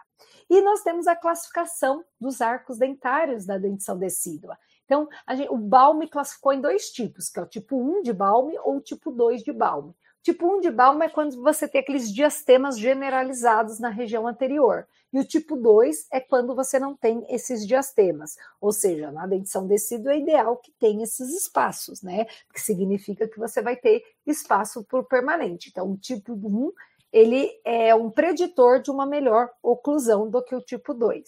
E 0.49 0.61
nós 0.61 0.81
temos 0.81 1.07
a 1.07 1.15
classificação 1.15 2.03
dos 2.19 2.41
arcos 2.41 2.77
dentários 2.77 3.45
da 3.45 3.57
dentição 3.57 3.97
decídua. 3.97 4.57
Então, 4.85 5.07
gente, 5.31 5.49
o 5.49 5.57
Balme 5.57 6.07
classificou 6.07 6.53
em 6.53 6.61
dois 6.61 6.91
tipos, 6.91 7.29
que 7.29 7.39
é 7.39 7.43
o 7.43 7.47
tipo 7.47 7.77
1 7.77 8.03
de 8.03 8.13
Balme 8.13 8.57
ou 8.59 8.77
o 8.77 8.81
tipo 8.81 9.11
2 9.11 9.43
de 9.43 9.51
Balme. 9.51 9.95
Tipo 10.21 10.47
1 10.57 10.61
de 10.61 10.71
Balme 10.71 11.05
é 11.05 11.09
quando 11.09 11.41
você 11.41 11.67
tem 11.67 11.81
aqueles 11.81 12.09
diastemas 12.11 12.79
generalizados 12.79 13.79
na 13.79 13.89
região 13.89 14.25
anterior. 14.25 14.87
E 15.11 15.19
o 15.19 15.25
tipo 15.25 15.55
2 15.55 16.07
é 16.11 16.19
quando 16.19 16.55
você 16.55 16.79
não 16.79 16.95
tem 16.95 17.25
esses 17.29 17.67
diastemas. 17.67 18.37
Ou 18.59 18.71
seja, 18.71 19.11
na 19.11 19.27
dentição 19.27 19.67
decídua 19.67 20.13
é 20.13 20.19
ideal 20.19 20.57
que 20.57 20.71
tenha 20.79 21.03
esses 21.03 21.29
espaços, 21.29 22.01
né? 22.01 22.25
Que 22.53 22.59
significa 22.59 23.27
que 23.27 23.37
você 23.37 23.61
vai 23.61 23.75
ter 23.75 24.01
espaço 24.25 24.83
por 24.85 25.03
permanente. 25.05 25.69
Então, 25.69 25.91
o 25.91 25.97
tipo 25.97 26.33
1 26.33 26.71
ele 27.13 27.51
é 27.63 27.93
um 27.93 28.09
preditor 28.09 28.81
de 28.81 28.89
uma 28.89 29.05
melhor 29.05 29.51
oclusão 29.61 30.27
do 30.27 30.43
que 30.43 30.55
o 30.55 30.61
tipo 30.61 30.95
2. 30.95 31.23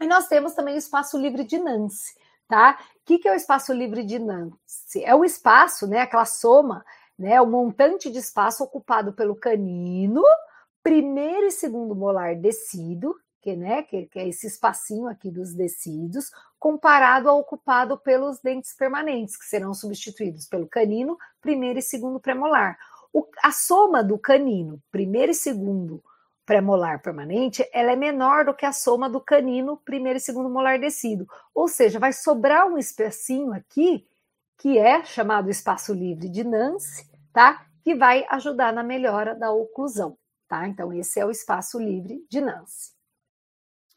E 0.00 0.06
nós 0.06 0.28
temos 0.28 0.54
também 0.54 0.76
o 0.76 0.78
espaço 0.78 1.18
livre 1.18 1.42
de 1.42 1.58
Nance, 1.58 2.14
tá? 2.48 2.78
O 2.96 3.00
que, 3.04 3.18
que 3.18 3.28
é 3.28 3.32
o 3.32 3.34
espaço 3.34 3.72
livre 3.72 4.04
de 4.04 4.20
Nance? 4.20 5.02
É 5.04 5.14
o 5.16 5.24
espaço, 5.24 5.88
né, 5.88 6.02
aquela 6.02 6.24
soma, 6.24 6.84
né, 7.18 7.40
o 7.40 7.46
montante 7.46 8.08
de 8.08 8.18
espaço 8.18 8.62
ocupado 8.62 9.12
pelo 9.12 9.34
canino, 9.34 10.22
primeiro 10.80 11.46
e 11.46 11.50
segundo 11.50 11.94
molar 11.96 12.36
descido, 12.36 13.14
que, 13.42 13.56
né, 13.56 13.82
que, 13.82 14.06
que 14.06 14.18
é 14.18 14.28
esse 14.28 14.46
espacinho 14.46 15.08
aqui 15.08 15.30
dos 15.30 15.54
descidos, 15.54 16.30
comparado 16.58 17.28
ao 17.28 17.40
ocupado 17.40 17.98
pelos 17.98 18.38
dentes 18.40 18.74
permanentes, 18.74 19.36
que 19.36 19.44
serão 19.44 19.74
substituídos 19.74 20.46
pelo 20.46 20.68
canino, 20.68 21.18
primeiro 21.40 21.80
e 21.80 21.82
segundo 21.82 22.20
premolar. 22.20 22.78
O, 23.12 23.26
a 23.42 23.52
soma 23.52 24.02
do 24.02 24.18
canino, 24.18 24.80
primeiro 24.90 25.32
e 25.32 25.34
segundo 25.34 26.02
pré-molar 26.50 27.00
permanente, 27.00 27.64
ela 27.72 27.92
é 27.92 27.96
menor 27.96 28.44
do 28.44 28.54
que 28.54 28.66
a 28.66 28.72
soma 28.72 29.08
do 29.08 29.20
canino, 29.20 29.76
primeiro 29.76 30.16
e 30.16 30.20
segundo 30.20 30.50
molar 30.50 30.80
descido. 30.80 31.24
Ou 31.54 31.68
seja, 31.68 31.98
vai 31.98 32.12
sobrar 32.12 32.66
um 32.66 32.76
espacinho 32.76 33.52
aqui, 33.52 34.04
que 34.58 34.76
é 34.76 35.04
chamado 35.04 35.48
espaço 35.48 35.94
livre 35.94 36.28
de 36.28 36.42
Nance, 36.42 37.08
tá? 37.32 37.66
Que 37.84 37.94
vai 37.94 38.26
ajudar 38.30 38.72
na 38.72 38.82
melhora 38.82 39.34
da 39.34 39.52
oclusão, 39.52 40.18
tá? 40.48 40.66
Então, 40.66 40.92
esse 40.92 41.20
é 41.20 41.24
o 41.24 41.30
espaço 41.30 41.78
livre 41.78 42.26
de 42.28 42.40
Nance. 42.40 42.92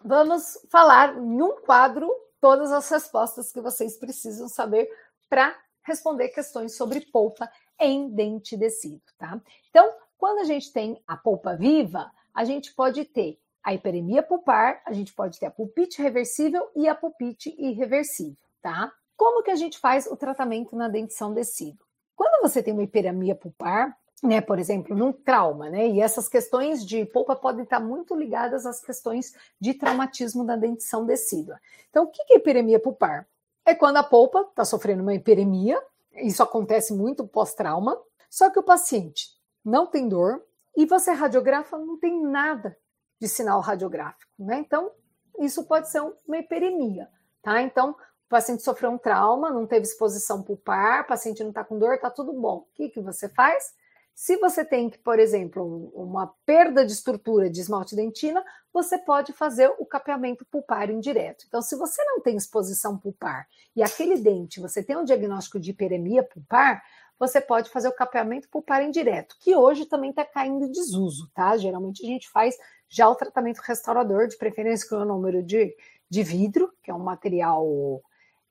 Vamos 0.05 0.59
falar 0.69 1.17
em 1.17 1.41
um 1.41 1.59
quadro 1.61 2.07
todas 2.39 2.71
as 2.71 2.89
respostas 2.89 3.51
que 3.51 3.61
vocês 3.61 3.97
precisam 3.97 4.47
saber 4.47 4.87
para 5.27 5.55
responder 5.81 6.29
questões 6.29 6.75
sobre 6.75 7.01
polpa 7.01 7.49
em 7.85 8.09
dente 8.09 8.55
descido, 8.57 9.01
tá? 9.17 9.41
Então, 9.69 9.93
quando 10.17 10.39
a 10.39 10.43
gente 10.45 10.71
tem 10.71 11.01
a 11.07 11.17
polpa 11.17 11.55
viva, 11.55 12.11
a 12.33 12.45
gente 12.45 12.73
pode 12.73 13.05
ter 13.05 13.39
a 13.63 13.73
hiperemia 13.73 14.21
pulpar, 14.21 14.81
a 14.85 14.91
gente 14.91 15.13
pode 15.13 15.39
ter 15.39 15.45
a 15.45 15.51
pulpite 15.51 16.01
reversível 16.01 16.69
e 16.75 16.87
a 16.87 16.95
pulpite 16.95 17.55
irreversível, 17.57 18.37
tá? 18.61 18.91
Como 19.15 19.43
que 19.43 19.51
a 19.51 19.55
gente 19.55 19.79
faz 19.79 20.07
o 20.07 20.17
tratamento 20.17 20.75
na 20.75 20.87
dentição 20.87 21.33
descido? 21.33 21.83
Quando 22.15 22.41
você 22.41 22.61
tem 22.61 22.73
uma 22.73 22.83
hiperemia 22.83 23.35
pulpar, 23.35 23.97
né, 24.21 24.39
por 24.39 24.57
exemplo, 24.57 24.95
num 24.95 25.11
trauma, 25.11 25.69
né? 25.69 25.87
E 25.87 25.99
essas 25.99 26.29
questões 26.29 26.85
de 26.85 27.05
polpa 27.05 27.35
podem 27.35 27.63
estar 27.63 27.79
muito 27.79 28.15
ligadas 28.15 28.65
às 28.65 28.79
questões 28.79 29.33
de 29.59 29.73
traumatismo 29.73 30.45
da 30.45 30.55
dentição 30.55 31.05
decídua. 31.05 31.59
Então, 31.89 32.05
o 32.05 32.07
que 32.07 32.21
é 32.33 32.37
hiperemia 32.37 32.79
pulpar? 32.79 33.27
É 33.65 33.75
quando 33.75 33.97
a 33.97 34.03
polpa 34.03 34.41
está 34.49 34.63
sofrendo 34.63 35.03
uma 35.03 35.13
hiperemia, 35.13 35.81
isso 36.15 36.43
acontece 36.43 36.93
muito 36.93 37.27
pós-trauma, 37.27 37.99
só 38.29 38.49
que 38.49 38.59
o 38.59 38.63
paciente 38.63 39.29
não 39.63 39.87
tem 39.87 40.07
dor 40.07 40.43
e 40.75 40.85
você 40.85 41.11
radiografa, 41.11 41.77
não 41.77 41.97
tem 41.97 42.21
nada 42.21 42.77
de 43.19 43.27
sinal 43.27 43.59
radiográfico, 43.61 44.31
né? 44.39 44.57
Então, 44.59 44.91
isso 45.39 45.63
pode 45.65 45.89
ser 45.89 46.01
uma 46.27 46.37
hiperemia, 46.37 47.09
tá? 47.41 47.61
Então, 47.61 47.91
o 47.91 48.29
paciente 48.29 48.63
sofreu 48.63 48.91
um 48.91 48.97
trauma, 48.97 49.51
não 49.51 49.65
teve 49.65 49.85
exposição 49.85 50.43
pulpar, 50.43 51.03
o 51.03 51.07
paciente 51.07 51.41
não 51.41 51.49
está 51.49 51.63
com 51.63 51.77
dor, 51.77 51.99
tá 51.99 52.09
tudo 52.09 52.33
bom. 52.33 52.57
O 52.57 52.67
que, 52.73 52.89
que 52.89 53.01
você 53.01 53.29
faz? 53.29 53.73
Se 54.15 54.37
você 54.37 54.63
tem, 54.63 54.89
por 54.89 55.17
exemplo, 55.17 55.91
uma 55.95 56.33
perda 56.45 56.85
de 56.85 56.91
estrutura 56.91 57.49
de 57.49 57.59
esmalte 57.59 57.95
dentina, 57.95 58.43
você 58.71 58.97
pode 58.97 59.33
fazer 59.33 59.73
o 59.79 59.85
capeamento 59.85 60.45
pulpar 60.45 60.89
indireto. 60.89 61.45
Então, 61.47 61.61
se 61.61 61.75
você 61.75 62.03
não 62.05 62.21
tem 62.21 62.35
exposição 62.35 62.97
pulpar 62.97 63.47
e 63.75 63.81
aquele 63.81 64.17
dente, 64.19 64.59
você 64.59 64.83
tem 64.83 64.95
um 64.95 65.03
diagnóstico 65.03 65.59
de 65.59 65.71
hiperemia 65.71 66.23
pulpar, 66.23 66.83
você 67.17 67.41
pode 67.41 67.69
fazer 67.69 67.87
o 67.87 67.95
capeamento 67.95 68.49
pulpar 68.49 68.83
indireto, 68.83 69.35
que 69.39 69.55
hoje 69.55 69.85
também 69.85 70.09
está 70.09 70.25
caindo 70.25 70.65
em 70.65 70.71
desuso, 70.71 71.29
tá? 71.33 71.55
Geralmente 71.57 72.05
a 72.05 72.07
gente 72.07 72.29
faz 72.29 72.57
já 72.89 73.09
o 73.09 73.15
tratamento 73.15 73.59
restaurador, 73.59 74.27
de 74.27 74.37
preferência 74.37 74.87
com 74.87 74.95
o 74.97 75.05
número 75.05 75.41
de, 75.41 75.75
de 76.09 76.23
vidro, 76.23 76.71
que 76.83 76.91
é 76.91 76.93
um 76.93 76.99
material 76.99 78.01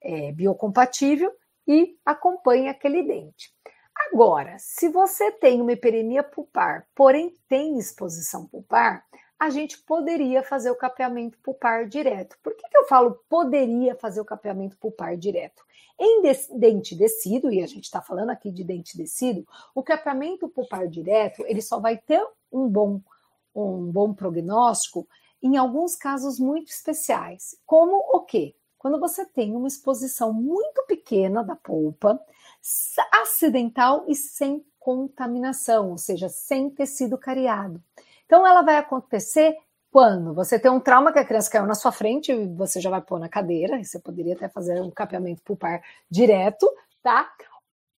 é, 0.03 0.33
biocompatível, 0.33 1.33
e 1.67 1.97
acompanha 2.05 2.73
aquele 2.73 3.03
dente. 3.03 3.55
Agora, 4.13 4.57
se 4.59 4.91
você 4.91 5.33
tem 5.33 5.63
uma 5.63 5.73
hiperemia 5.73 6.23
pulpar, 6.23 6.87
porém 6.95 7.35
tem 7.49 7.79
exposição 7.79 8.47
pulpar, 8.47 9.07
a 9.39 9.49
gente 9.49 9.79
poderia 9.79 10.43
fazer 10.43 10.71
o 10.71 10.77
capeamento 10.77 11.39
pulpar 11.39 11.89
direto. 11.89 12.37
Por 12.43 12.55
que, 12.55 12.69
que 12.69 12.77
eu 12.77 12.87
falo 12.87 13.19
poderia 13.27 13.95
fazer 13.95 14.21
o 14.21 14.25
capeamento 14.25 14.77
pulpar 14.77 15.17
direto? 15.17 15.63
Em 15.99 16.21
dente 16.59 16.95
descido, 16.95 17.51
e 17.51 17.63
a 17.63 17.67
gente 17.67 17.85
está 17.85 18.03
falando 18.03 18.29
aqui 18.29 18.53
de 18.53 18.63
dente 18.63 18.99
descido, 18.99 19.47
o 19.75 19.83
capeamento 19.83 20.47
pulpar 20.47 20.87
direto 20.87 21.43
ele 21.47 21.63
só 21.63 21.81
vai 21.81 21.97
ter 21.97 22.23
um 22.53 22.69
bom, 22.69 23.01
um 23.55 23.91
bom 23.91 24.13
prognóstico 24.13 25.09
em 25.43 25.57
alguns 25.57 25.97
casos 25.97 26.39
muito 26.39 26.69
especiais, 26.69 27.57
como 27.65 27.97
o 27.97 28.21
quê? 28.21 28.55
Quando 28.79 29.01
você 29.01 29.25
tem 29.25 29.57
uma 29.57 29.69
exposição 29.69 30.35
muito 30.35 30.85
pequena 30.87 31.43
da 31.43 31.57
polpa, 31.57 32.21
acidental 33.13 34.05
e 34.09 34.15
sem 34.15 34.65
contaminação, 34.79 35.91
ou 35.91 35.99
seja, 35.99 36.29
sem 36.29 36.71
tecido 36.71 37.19
cariado. 37.19 37.83
Então, 38.27 38.47
ela 38.47 38.63
vai 38.63 38.77
acontecer 38.77 39.57
Quando 39.93 40.33
você 40.33 40.59
tem 40.59 40.71
um 40.71 40.81
trauma 40.81 41.13
que 41.13 41.19
a 41.19 41.25
criança 41.25 41.51
caiu 41.51 41.67
na 41.67 41.75
sua 41.75 41.93
frente, 41.93 42.33
você 42.57 42.81
já 42.81 42.89
vai 42.89 43.03
pôr 43.03 43.21
na 43.21 43.29
cadeira, 43.29 43.79
e 43.79 43.85
você 43.85 43.99
poderia 43.99 44.35
até 44.35 44.49
fazer 44.49 44.81
um 44.81 44.91
capeamento 44.91 45.43
pulpar 45.43 45.83
direto, 46.11 46.67
tá? 47.03 47.31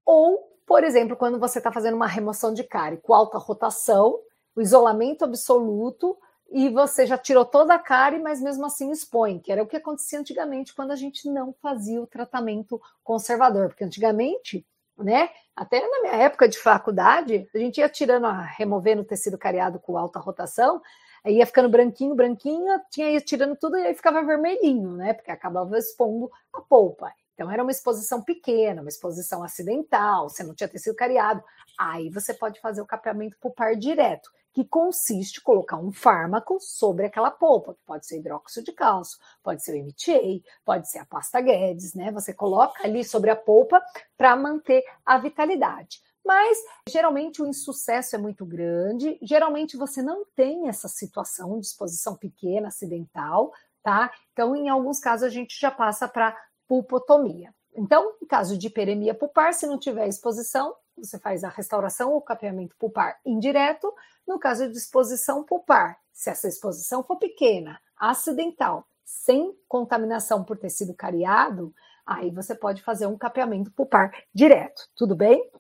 Ou, 0.05 0.41
por 0.67 0.83
exemplo, 0.83 1.17
quando 1.17 1.39
você 1.39 1.59
está 1.59 1.71
fazendo 1.71 1.95
uma 1.95 2.09
remoção 2.09 2.53
de 2.53 2.65
cárie 2.65 2.99
com 2.99 3.15
alta 3.15 3.39
rotação, 3.39 4.19
o 4.57 4.61
isolamento 4.61 5.25
absoluto, 5.25 6.19
e 6.51 6.69
você 6.69 7.07
já 7.07 7.19
tirou 7.19 7.45
toda 7.45 7.75
a 7.75 7.79
cárie, 7.79 8.21
mas 8.21 8.41
mesmo 8.41 8.65
assim 8.67 8.91
expõe, 8.91 9.39
que 9.39 9.51
era 9.51 9.63
o 9.63 9.67
que 9.67 9.77
acontecia 9.77 10.19
antigamente 10.19 10.75
quando 10.75 10.93
a 10.93 10.97
gente 10.97 11.29
não 11.29 11.53
fazia 11.61 12.01
o 12.01 12.07
tratamento 12.07 12.81
conservador, 13.03 13.69
porque 13.69 13.85
antigamente, 13.85 14.67
né, 14.97 15.31
até 15.57 15.81
na 15.81 16.01
minha 16.01 16.15
época 16.15 16.49
de 16.49 16.59
faculdade, 16.59 17.49
a 17.55 17.59
gente 17.59 17.79
ia 17.79 17.89
tirando, 17.89 18.27
removendo 18.57 19.03
o 19.03 19.05
tecido 19.05 19.39
cariado 19.39 19.79
com 19.79 19.97
alta 19.97 20.19
rotação, 20.19 20.81
aí 21.25 21.37
ia 21.39 21.47
ficando 21.47 21.69
branquinho, 21.69 22.15
branquinho, 22.15 22.81
tinha 22.91 23.11
ia 23.11 23.21
tirando 23.21 23.57
tudo 23.57 23.77
e 23.77 23.87
aí 23.87 23.95
ficava 23.95 24.23
vermelhinho, 24.23 24.93
né? 24.93 25.13
Porque 25.15 25.31
acabava 25.31 25.79
expondo 25.79 26.31
a 26.53 26.61
polpa. 26.61 27.13
Então 27.35 27.51
era 27.51 27.63
uma 27.63 27.73
exposição 27.73 28.23
pequena, 28.23 28.81
uma 28.81 28.89
exposição 28.89 29.43
acidental, 29.43 30.29
você 30.29 30.45
não 30.45 30.55
tinha 30.55 30.69
tecido 30.69 30.95
cariado. 30.95 31.43
Aí 31.79 32.11
você 32.11 32.33
pode 32.33 32.61
fazer 32.61 32.81
o 32.81 32.87
capeamento 32.87 33.37
pulpar 33.41 33.75
direto, 33.77 34.31
que 34.55 34.65
consiste 34.65 35.41
em 35.41 35.43
colocar 35.43 35.77
um 35.77 35.93
fármaco 35.93 36.59
sobre 36.61 37.07
aquela 37.07 37.31
polpa, 37.31 37.75
que 37.75 37.83
pode 37.85 38.07
ser 38.07 38.19
hidróxido 38.19 38.67
de 38.67 38.73
cálcio, 38.73 39.19
pode 39.43 39.65
ser 39.65 39.75
o 39.75 39.85
MTA, 39.85 40.49
pode 40.65 40.89
ser 40.89 41.01
a 41.01 41.05
pasta 41.05 41.41
Guedes, 41.41 41.93
né? 41.93 42.13
Você 42.13 42.33
coloca 42.33 42.85
ali 42.85 43.05
sobre 43.05 43.31
a 43.31 43.37
polpa 43.37 43.83
para 44.17 44.37
manter 44.37 44.85
a 45.05 45.19
vitalidade. 45.19 46.01
Mas 46.25 46.57
geralmente 46.89 47.43
o 47.43 47.47
insucesso 47.47 48.15
é 48.15 48.19
muito 48.19 48.47
grande, 48.47 49.19
geralmente 49.21 49.77
você 49.77 50.01
não 50.01 50.25
tem 50.37 50.69
essa 50.69 50.89
situação 50.89 51.59
de 51.59 51.67
exposição 51.67 52.17
pequena, 52.17 52.69
acidental, 52.69 53.53
tá? 53.83 54.11
Então, 54.33 54.55
em 54.55 54.69
alguns 54.69 55.01
casos, 55.01 55.27
a 55.27 55.29
gente 55.29 55.61
já 55.61 55.71
passa 55.71 56.09
para 56.09 56.35
pulpotomia. 56.67 57.53
Então, 57.77 58.15
em 58.23 58.27
caso 58.27 58.57
de 58.57 58.69
hiperemia 58.69 59.15
pulpar, 59.15 59.53
se 59.53 59.67
não 59.67 59.79
tiver 59.79 60.07
exposição, 60.07 60.75
você 60.97 61.19
faz 61.19 61.45
a 61.45 61.49
restauração 61.49 62.13
ou 62.13 62.21
capeamento 62.21 62.77
pulpar 62.77 63.19
indireto. 63.25 63.93
No 64.27 64.39
caso 64.39 64.69
de 64.71 64.77
exposição 64.77 65.43
pulpar, 65.43 65.99
se 66.13 66.31
essa 66.31 66.49
exposição 66.49 67.03
for 67.03 67.17
pequena, 67.17 67.81
acidental, 67.97 68.87
sem 69.05 69.55
contaminação 69.69 70.45
por 70.45 70.57
tecido 70.57 70.95
cariado, 70.95 71.75
aí 72.07 72.31
você 72.31 72.55
pode 72.55 72.83
fazer 72.83 73.07
um 73.07 73.19
capeamento 73.19 73.71
pulpar 73.73 74.13
direto, 74.35 74.89
tudo 74.97 75.15
bem? 75.15 75.51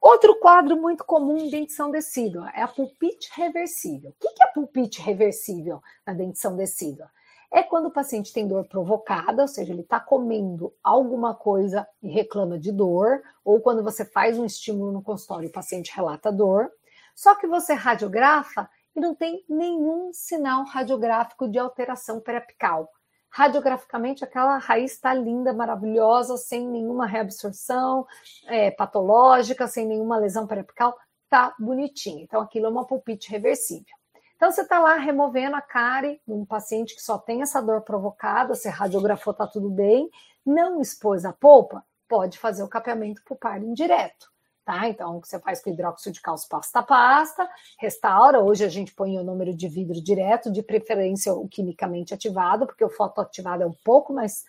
Outro 0.00 0.38
quadro 0.38 0.76
muito 0.76 1.02
comum 1.02 1.38
em 1.38 1.48
dentição 1.48 1.90
decídua 1.90 2.50
é 2.54 2.60
a 2.60 2.68
pulpite 2.68 3.30
reversível. 3.32 4.10
O 4.10 4.34
que 4.34 4.42
é 4.42 4.46
pulpite 4.48 5.00
reversível 5.00 5.80
na 6.06 6.12
dentição 6.12 6.54
decídua? 6.54 7.10
É 7.54 7.62
quando 7.62 7.86
o 7.86 7.92
paciente 7.92 8.32
tem 8.32 8.48
dor 8.48 8.66
provocada, 8.66 9.42
ou 9.42 9.46
seja, 9.46 9.72
ele 9.72 9.82
está 9.82 10.00
comendo 10.00 10.74
alguma 10.82 11.34
coisa 11.34 11.86
e 12.02 12.08
reclama 12.08 12.58
de 12.58 12.72
dor, 12.72 13.22
ou 13.44 13.60
quando 13.60 13.80
você 13.80 14.04
faz 14.04 14.36
um 14.36 14.44
estímulo 14.44 14.90
no 14.90 15.00
consultório 15.00 15.46
e 15.46 15.48
o 15.48 15.52
paciente 15.52 15.94
relata 15.94 16.32
dor. 16.32 16.68
Só 17.14 17.36
que 17.36 17.46
você 17.46 17.72
radiografa 17.72 18.68
e 18.96 18.98
não 18.98 19.14
tem 19.14 19.44
nenhum 19.48 20.12
sinal 20.12 20.64
radiográfico 20.64 21.48
de 21.48 21.56
alteração 21.56 22.18
periapical 22.18 22.90
radiograficamente 23.34 24.22
aquela 24.22 24.58
raiz 24.58 24.92
está 24.92 25.12
linda, 25.12 25.52
maravilhosa, 25.52 26.36
sem 26.36 26.68
nenhuma 26.68 27.04
reabsorção 27.04 28.06
é, 28.46 28.70
patológica, 28.70 29.66
sem 29.66 29.84
nenhuma 29.84 30.16
lesão 30.18 30.46
periapical, 30.46 30.96
tá 31.28 31.52
bonitinha. 31.58 32.22
Então 32.22 32.40
aquilo 32.40 32.66
é 32.66 32.68
uma 32.68 32.86
pulpite 32.86 33.28
reversível. 33.32 33.92
Então 34.36 34.50
você 34.50 34.62
está 34.62 34.78
lá 34.80 34.96
removendo 34.96 35.56
a 35.56 35.62
cárie 35.62 36.20
de 36.26 36.32
um 36.32 36.44
paciente 36.44 36.94
que 36.94 37.02
só 37.02 37.18
tem 37.18 37.42
essa 37.42 37.60
dor 37.60 37.82
provocada, 37.82 38.54
se 38.54 38.68
radiografou 38.68 39.32
tá 39.32 39.46
tudo 39.46 39.70
bem, 39.70 40.10
não 40.44 40.80
expôs 40.80 41.24
a 41.24 41.32
polpa, 41.32 41.84
pode 42.08 42.38
fazer 42.38 42.62
o 42.62 42.68
capeamento 42.68 43.22
pulpar 43.24 43.62
indireto 43.62 44.34
tá? 44.64 44.88
Então, 44.88 45.20
você 45.20 45.38
faz 45.38 45.62
com 45.62 45.70
hidróxido 45.70 46.14
de 46.14 46.20
cálcio 46.20 46.48
pasta 46.48 46.78
a 46.78 46.82
pasta, 46.82 47.48
restaura. 47.78 48.40
Hoje 48.40 48.64
a 48.64 48.68
gente 48.68 48.94
põe 48.94 49.18
o 49.18 49.24
número 49.24 49.54
de 49.54 49.68
vidro 49.68 50.02
direto, 50.02 50.50
de 50.50 50.62
preferência 50.62 51.32
o 51.34 51.46
quimicamente 51.46 52.14
ativado, 52.14 52.66
porque 52.66 52.84
o 52.84 52.88
fotoativado 52.88 53.62
é 53.62 53.66
um 53.66 53.74
pouco 53.84 54.12
mais, 54.12 54.44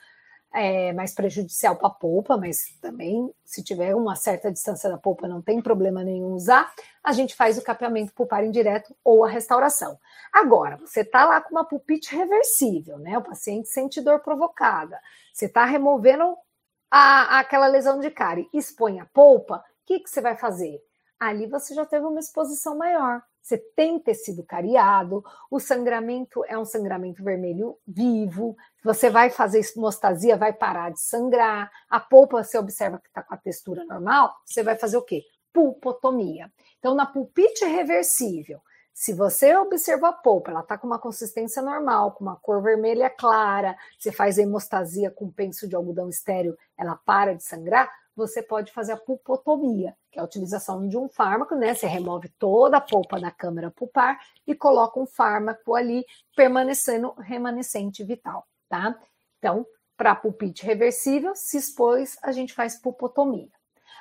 é, 0.56 0.94
mais 0.94 1.14
prejudicial 1.14 1.76
para 1.76 1.88
a 1.88 1.92
polpa, 1.92 2.38
mas 2.38 2.76
também, 2.82 3.30
se 3.44 3.64
tiver 3.64 3.94
uma 3.96 4.16
certa 4.16 4.52
distância 4.52 4.90
da 4.90 4.98
polpa, 4.98 5.28
não 5.28 5.42
tem 5.42 5.62
problema 5.62 6.04
nenhum 6.04 6.34
usar. 6.34 6.74
A 7.04 7.12
gente 7.12 7.36
faz 7.36 7.58
o 7.58 7.64
capeamento 7.64 8.14
pulpar 8.14 8.44
indireto 8.44 8.96
ou 9.04 9.24
a 9.24 9.30
restauração. 9.30 10.00
Agora, 10.34 10.78
você 10.78 11.02
está 11.02 11.26
lá 11.26 11.42
com 11.42 11.52
uma 11.52 11.66
pulpite 11.66 12.16
reversível, 12.16 12.98
né? 12.98 13.18
O 13.18 13.24
paciente 13.24 13.68
sente 13.68 14.02
dor 14.02 14.22
provocada. 14.22 15.00
Você 15.34 15.46
está 15.46 15.66
removendo 15.66 16.36
a, 16.90 17.40
aquela 17.40 17.68
lesão 17.68 18.00
de 18.00 18.10
cárie, 18.10 18.50
expõe 18.54 19.00
a 19.00 19.06
polpa, 19.06 19.64
que, 19.86 20.00
que 20.00 20.10
você 20.10 20.20
vai 20.20 20.36
fazer? 20.36 20.82
Ali 21.20 21.48
você 21.48 21.74
já 21.74 21.86
teve 21.86 22.06
uma 22.06 22.20
exposição 22.20 22.78
maior. 22.78 23.22
Você 23.46 23.60
tem 23.60 24.00
tecido 24.00 24.44
cariado, 24.44 25.24
o 25.52 25.60
sangramento 25.60 26.44
é 26.46 26.58
um 26.58 26.66
sangramento 26.66 27.24
vermelho 27.24 27.78
vivo. 27.88 28.58
Você 28.84 29.08
vai 29.08 29.30
fazer 29.30 29.62
hemostasia, 29.78 30.36
vai 30.36 30.52
parar 30.52 30.92
de 30.92 31.00
sangrar. 31.00 31.70
A 31.88 32.00
polpa, 32.00 32.44
você 32.44 32.58
observa 32.58 32.98
que 32.98 33.08
está 33.08 33.22
com 33.22 33.36
a 33.36 33.38
textura 33.38 33.86
normal, 33.86 34.34
você 34.44 34.64
vai 34.64 34.76
fazer 34.76 34.98
o 34.98 35.04
quê? 35.04 35.22
Pulpotomia. 35.54 36.52
Então, 36.80 36.96
na 36.96 37.06
pulpite 37.06 37.64
reversível, 37.66 38.60
se 38.92 39.14
você 39.14 39.56
observa 39.56 40.08
a 40.08 40.14
polpa, 40.14 40.50
ela 40.50 40.62
está 40.62 40.76
com 40.76 40.88
uma 40.88 40.98
consistência 40.98 41.62
normal, 41.62 42.14
com 42.14 42.24
uma 42.24 42.38
cor 42.38 42.64
vermelha 42.64 43.12
clara, 43.12 43.78
você 44.00 44.12
faz 44.12 44.40
a 44.40 44.42
hemostasia 44.42 45.12
com 45.12 45.30
penso 45.30 45.68
de 45.68 45.76
algodão 45.76 46.10
estéreo, 46.10 46.58
ela 46.76 46.96
para 46.96 47.36
de 47.36 47.44
sangrar, 47.44 47.92
você 48.16 48.42
pode 48.42 48.72
fazer 48.72 48.94
a 48.94 48.98
pulpotomia, 48.98 49.96
que 50.12 50.18
é 50.18 50.22
a 50.22 50.26
utilização 50.26 50.88
de 50.88 50.98
um 50.98 51.10
fármaco, 51.10 51.56
né? 51.56 51.74
Você 51.74 51.88
remove 51.88 52.30
toda 52.40 52.78
a 52.78 52.82
polpa 52.82 53.20
da 53.20 53.32
câmara 53.32 53.70
pulpar 53.70 54.20
e 54.48 54.56
coloca 54.56 55.00
um 55.00 55.06
fármaco 55.06 55.76
ali, 55.76 56.06
permanecendo 56.36 57.12
remanescente 57.18 58.04
vital, 58.04 58.48
tá? 58.70 58.98
Então, 59.38 59.66
para 59.98 60.16
pulpite 60.16 60.66
reversível, 60.66 61.36
se 61.36 61.58
expôs, 61.58 62.18
a 62.22 62.32
gente 62.32 62.54
faz 62.54 62.76
pulpotomia. 62.76 63.50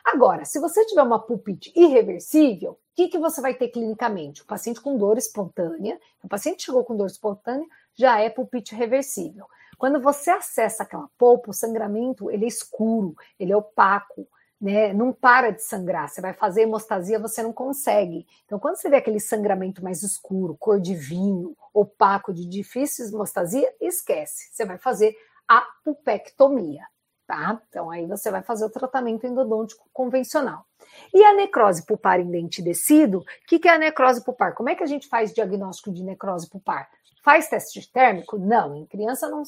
Agora, 0.04 0.44
se 0.44 0.60
você 0.60 0.84
tiver 0.84 1.02
uma 1.02 1.18
pulpite 1.18 1.72
irreversível, 1.74 2.72
o 2.72 2.78
que, 2.94 3.08
que 3.08 3.18
você 3.18 3.40
vai 3.40 3.54
ter 3.54 3.68
clinicamente? 3.68 4.42
O 4.42 4.46
paciente 4.46 4.80
com 4.80 4.96
dor 4.96 5.16
espontânea, 5.16 5.98
o 6.22 6.28
paciente 6.28 6.64
chegou 6.64 6.84
com 6.84 6.96
dor 6.96 7.06
espontânea, 7.06 7.66
já 7.94 8.20
é 8.20 8.28
pulpite 8.28 8.74
reversível. 8.74 9.46
Quando 9.84 10.00
você 10.00 10.30
acessa 10.30 10.82
aquela 10.82 11.10
polpa, 11.18 11.50
o 11.50 11.52
sangramento 11.52 12.30
ele 12.30 12.46
é 12.46 12.48
escuro, 12.48 13.14
ele 13.38 13.52
é 13.52 13.56
opaco, 13.56 14.26
né? 14.58 14.94
Não 14.94 15.12
para 15.12 15.50
de 15.50 15.62
sangrar. 15.62 16.08
Você 16.08 16.22
vai 16.22 16.32
fazer 16.32 16.62
hemostasia, 16.62 17.18
você 17.18 17.42
não 17.42 17.52
consegue. 17.52 18.26
Então, 18.46 18.58
quando 18.58 18.76
você 18.76 18.88
vê 18.88 18.96
aquele 18.96 19.20
sangramento 19.20 19.84
mais 19.84 20.02
escuro, 20.02 20.56
cor 20.58 20.80
de 20.80 20.94
vinho, 20.94 21.54
opaco, 21.74 22.32
de 22.32 22.46
difícil 22.46 23.06
hemostasia, 23.08 23.70
esquece. 23.78 24.48
Você 24.54 24.64
vai 24.64 24.78
fazer 24.78 25.14
a 25.46 25.60
pulpectomia, 25.84 26.86
tá? 27.26 27.60
Então, 27.68 27.90
aí 27.90 28.06
você 28.06 28.30
vai 28.30 28.42
fazer 28.42 28.64
o 28.64 28.70
tratamento 28.70 29.26
endodôntico 29.26 29.86
convencional. 29.92 30.64
E 31.12 31.22
a 31.22 31.34
necrose 31.34 31.84
pulpar 31.84 32.20
em 32.20 32.30
dente 32.30 32.62
descido, 32.62 33.18
o 33.18 33.24
que, 33.46 33.58
que 33.58 33.68
é 33.68 33.74
a 33.74 33.78
necrose 33.78 34.24
pulpar? 34.24 34.54
Como 34.54 34.70
é 34.70 34.74
que 34.74 34.82
a 34.82 34.86
gente 34.86 35.06
faz 35.08 35.30
diagnóstico 35.34 35.92
de 35.92 36.02
necrose 36.02 36.48
pulpar? 36.48 36.88
Faz 37.24 37.48
teste 37.48 37.90
térmico? 37.90 38.36
Não, 38.38 38.76
em 38.76 38.84
criança 38.84 39.30
não, 39.30 39.44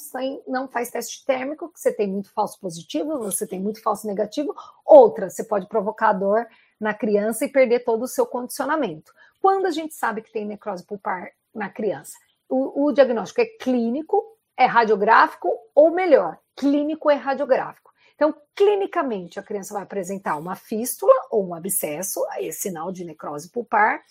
não 0.48 0.66
faz 0.66 0.90
teste 0.90 1.22
térmico, 1.26 1.68
porque 1.68 1.78
você 1.78 1.92
tem 1.92 2.08
muito 2.08 2.32
falso 2.32 2.58
positivo, 2.58 3.18
você 3.18 3.46
tem 3.46 3.60
muito 3.60 3.82
falso 3.82 4.06
negativo. 4.06 4.56
Outra, 4.82 5.28
você 5.28 5.44
pode 5.44 5.68
provocar 5.68 6.14
dor 6.14 6.48
na 6.80 6.94
criança 6.94 7.44
e 7.44 7.52
perder 7.52 7.80
todo 7.80 8.04
o 8.04 8.08
seu 8.08 8.24
condicionamento. 8.24 9.12
Quando 9.42 9.66
a 9.66 9.70
gente 9.70 9.94
sabe 9.94 10.22
que 10.22 10.32
tem 10.32 10.46
necrose 10.46 10.86
pulpar 10.86 11.30
na 11.54 11.68
criança? 11.68 12.16
O, 12.48 12.86
o 12.86 12.92
diagnóstico 12.92 13.42
é 13.42 13.44
clínico, 13.44 14.24
é 14.56 14.64
radiográfico, 14.64 15.52
ou 15.74 15.90
melhor, 15.90 16.38
clínico 16.56 17.10
é 17.10 17.14
radiográfico. 17.14 17.92
Então, 18.14 18.34
clinicamente, 18.54 19.38
a 19.38 19.42
criança 19.42 19.74
vai 19.74 19.82
apresentar 19.82 20.36
uma 20.36 20.56
fístula 20.56 21.12
ou 21.30 21.46
um 21.46 21.54
abscesso, 21.54 22.24
aí 22.30 22.48
é 22.48 22.52
sinal 22.52 22.90
de 22.90 23.04
necrose 23.04 23.50
pulpar, 23.50 24.02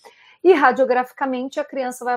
e 0.46 0.52
radiograficamente 0.52 1.58
a 1.58 1.64
criança 1.64 2.04
vai 2.04 2.16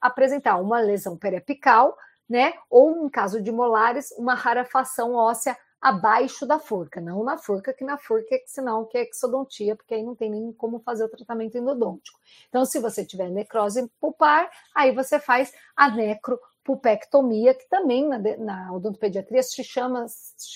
apresentar 0.00 0.56
uma 0.56 0.80
lesão 0.80 1.16
periapical, 1.16 1.96
né? 2.28 2.52
Ou, 2.68 3.06
em 3.06 3.08
caso 3.08 3.40
de 3.40 3.52
molares, 3.52 4.10
uma 4.18 4.34
rarefação 4.34 5.14
óssea 5.14 5.56
abaixo 5.80 6.44
da 6.44 6.58
forca, 6.58 7.00
não 7.00 7.22
na 7.22 7.38
forca, 7.38 7.72
que 7.72 7.84
na 7.84 7.96
forca 7.96 8.34
é 8.34 8.42
senão 8.46 8.84
que 8.84 8.98
é 8.98 9.08
exodontia, 9.08 9.76
porque 9.76 9.94
aí 9.94 10.02
não 10.02 10.16
tem 10.16 10.28
nem 10.28 10.52
como 10.54 10.80
fazer 10.80 11.04
o 11.04 11.08
tratamento 11.08 11.56
endodôntico. 11.56 12.18
Então, 12.48 12.64
se 12.64 12.80
você 12.80 13.04
tiver 13.04 13.30
necrose 13.30 13.88
pulpar, 14.00 14.50
aí 14.74 14.92
você 14.92 15.20
faz 15.20 15.52
a 15.76 15.88
necro 15.88 16.36
pulpectomia, 16.68 17.54
que 17.54 17.66
também 17.66 18.06
na, 18.06 18.18
na 18.18 18.72
odontopediatria 18.74 19.42
se 19.42 19.64
chama, 19.64 20.04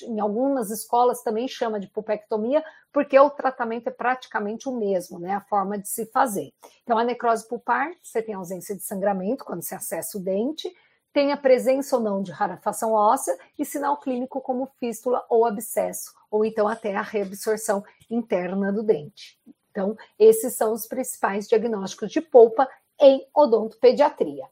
em 0.02 0.20
algumas 0.20 0.70
escolas 0.70 1.22
também 1.22 1.48
chama 1.48 1.80
de 1.80 1.88
pulpectomia, 1.88 2.62
porque 2.92 3.18
o 3.18 3.30
tratamento 3.30 3.88
é 3.88 3.90
praticamente 3.90 4.68
o 4.68 4.76
mesmo, 4.76 5.18
né? 5.18 5.32
A 5.32 5.40
forma 5.40 5.78
de 5.78 5.88
se 5.88 6.04
fazer. 6.04 6.52
Então, 6.82 6.98
a 6.98 7.04
necrose 7.04 7.48
pulpar, 7.48 7.90
você 8.02 8.20
tem 8.20 8.34
ausência 8.34 8.76
de 8.76 8.82
sangramento 8.82 9.42
quando 9.42 9.62
se 9.62 9.74
acessa 9.74 10.18
o 10.18 10.20
dente, 10.20 10.70
tem 11.14 11.32
a 11.32 11.36
presença 11.36 11.96
ou 11.96 12.02
não 12.02 12.22
de 12.22 12.30
rarefação 12.30 12.92
óssea 12.92 13.34
e 13.58 13.64
sinal 13.64 13.98
clínico 13.98 14.38
como 14.42 14.70
fístula 14.78 15.24
ou 15.30 15.46
abscesso, 15.46 16.12
ou 16.30 16.44
então 16.44 16.68
até 16.68 16.94
a 16.94 17.00
reabsorção 17.00 17.82
interna 18.10 18.70
do 18.70 18.82
dente. 18.82 19.40
Então, 19.70 19.96
esses 20.18 20.52
são 20.52 20.74
os 20.74 20.86
principais 20.86 21.48
diagnósticos 21.48 22.12
de 22.12 22.20
polpa 22.20 22.68
em 23.00 23.26
odontopediatria. 23.34 24.46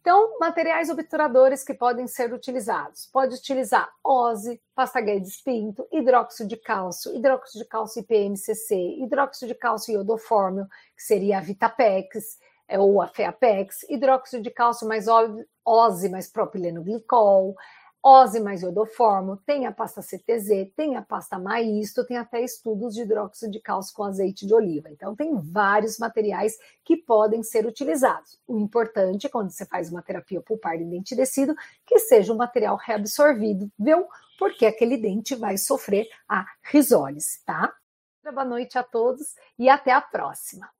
Então, 0.00 0.38
materiais 0.38 0.88
obturadores 0.88 1.62
que 1.62 1.74
podem 1.74 2.06
ser 2.06 2.32
utilizados. 2.32 3.06
Pode 3.12 3.34
utilizar 3.34 3.86
OSE, 4.02 4.60
pasta 4.74 4.98
Guedes 5.00 5.42
Pinto, 5.42 5.86
hidróxido 5.92 6.48
de 6.48 6.56
cálcio, 6.56 7.14
hidróxido 7.14 7.62
de 7.62 7.68
cálcio 7.68 8.00
IPMCC, 8.00 9.02
hidróxido 9.02 9.48
de 9.48 9.54
cálcio 9.54 9.92
iodofórmio, 9.92 10.66
que 10.96 11.02
seria 11.02 11.36
a 11.36 11.42
Vitapex, 11.42 12.38
é, 12.66 12.78
ou 12.78 13.02
a 13.02 13.08
Feapex, 13.08 13.82
hidróxido 13.90 14.42
de 14.42 14.50
cálcio 14.50 14.88
mais 14.88 15.06
OSE 15.64 16.08
mais 16.08 16.32
propileno 16.32 16.82
glicol, 16.82 17.54
Mais 18.42 18.62
iodoformo, 18.62 19.36
tem 19.44 19.66
a 19.66 19.72
pasta 19.72 20.00
CTZ, 20.00 20.72
tem 20.74 20.96
a 20.96 21.02
pasta 21.02 21.38
Maisto, 21.38 22.04
tem 22.04 22.16
até 22.16 22.42
estudos 22.42 22.94
de 22.94 23.02
hidróxido 23.02 23.52
de 23.52 23.60
cálcio 23.60 23.94
com 23.94 24.04
azeite 24.04 24.46
de 24.46 24.54
oliva. 24.54 24.88
Então, 24.90 25.14
tem 25.14 25.36
vários 25.36 25.98
materiais 25.98 26.58
que 26.82 26.96
podem 26.96 27.42
ser 27.42 27.66
utilizados. 27.66 28.40
O 28.48 28.58
importante, 28.58 29.28
quando 29.28 29.50
você 29.50 29.66
faz 29.66 29.90
uma 29.90 30.02
terapia 30.02 30.40
pulpar 30.40 30.78
de 30.78 30.84
dente 30.84 31.14
descido, 31.14 31.54
que 31.86 31.98
seja 31.98 32.32
um 32.32 32.36
material 32.36 32.76
reabsorvível, 32.76 34.08
porque 34.38 34.64
aquele 34.64 34.96
dente 34.96 35.34
vai 35.34 35.58
sofrer 35.58 36.08
a 36.26 36.46
risólise, 36.62 37.44
tá? 37.44 37.74
Boa 38.24 38.44
noite 38.44 38.78
a 38.78 38.82
todos 38.82 39.34
e 39.58 39.68
até 39.68 39.92
a 39.92 40.00
próxima. 40.00 40.70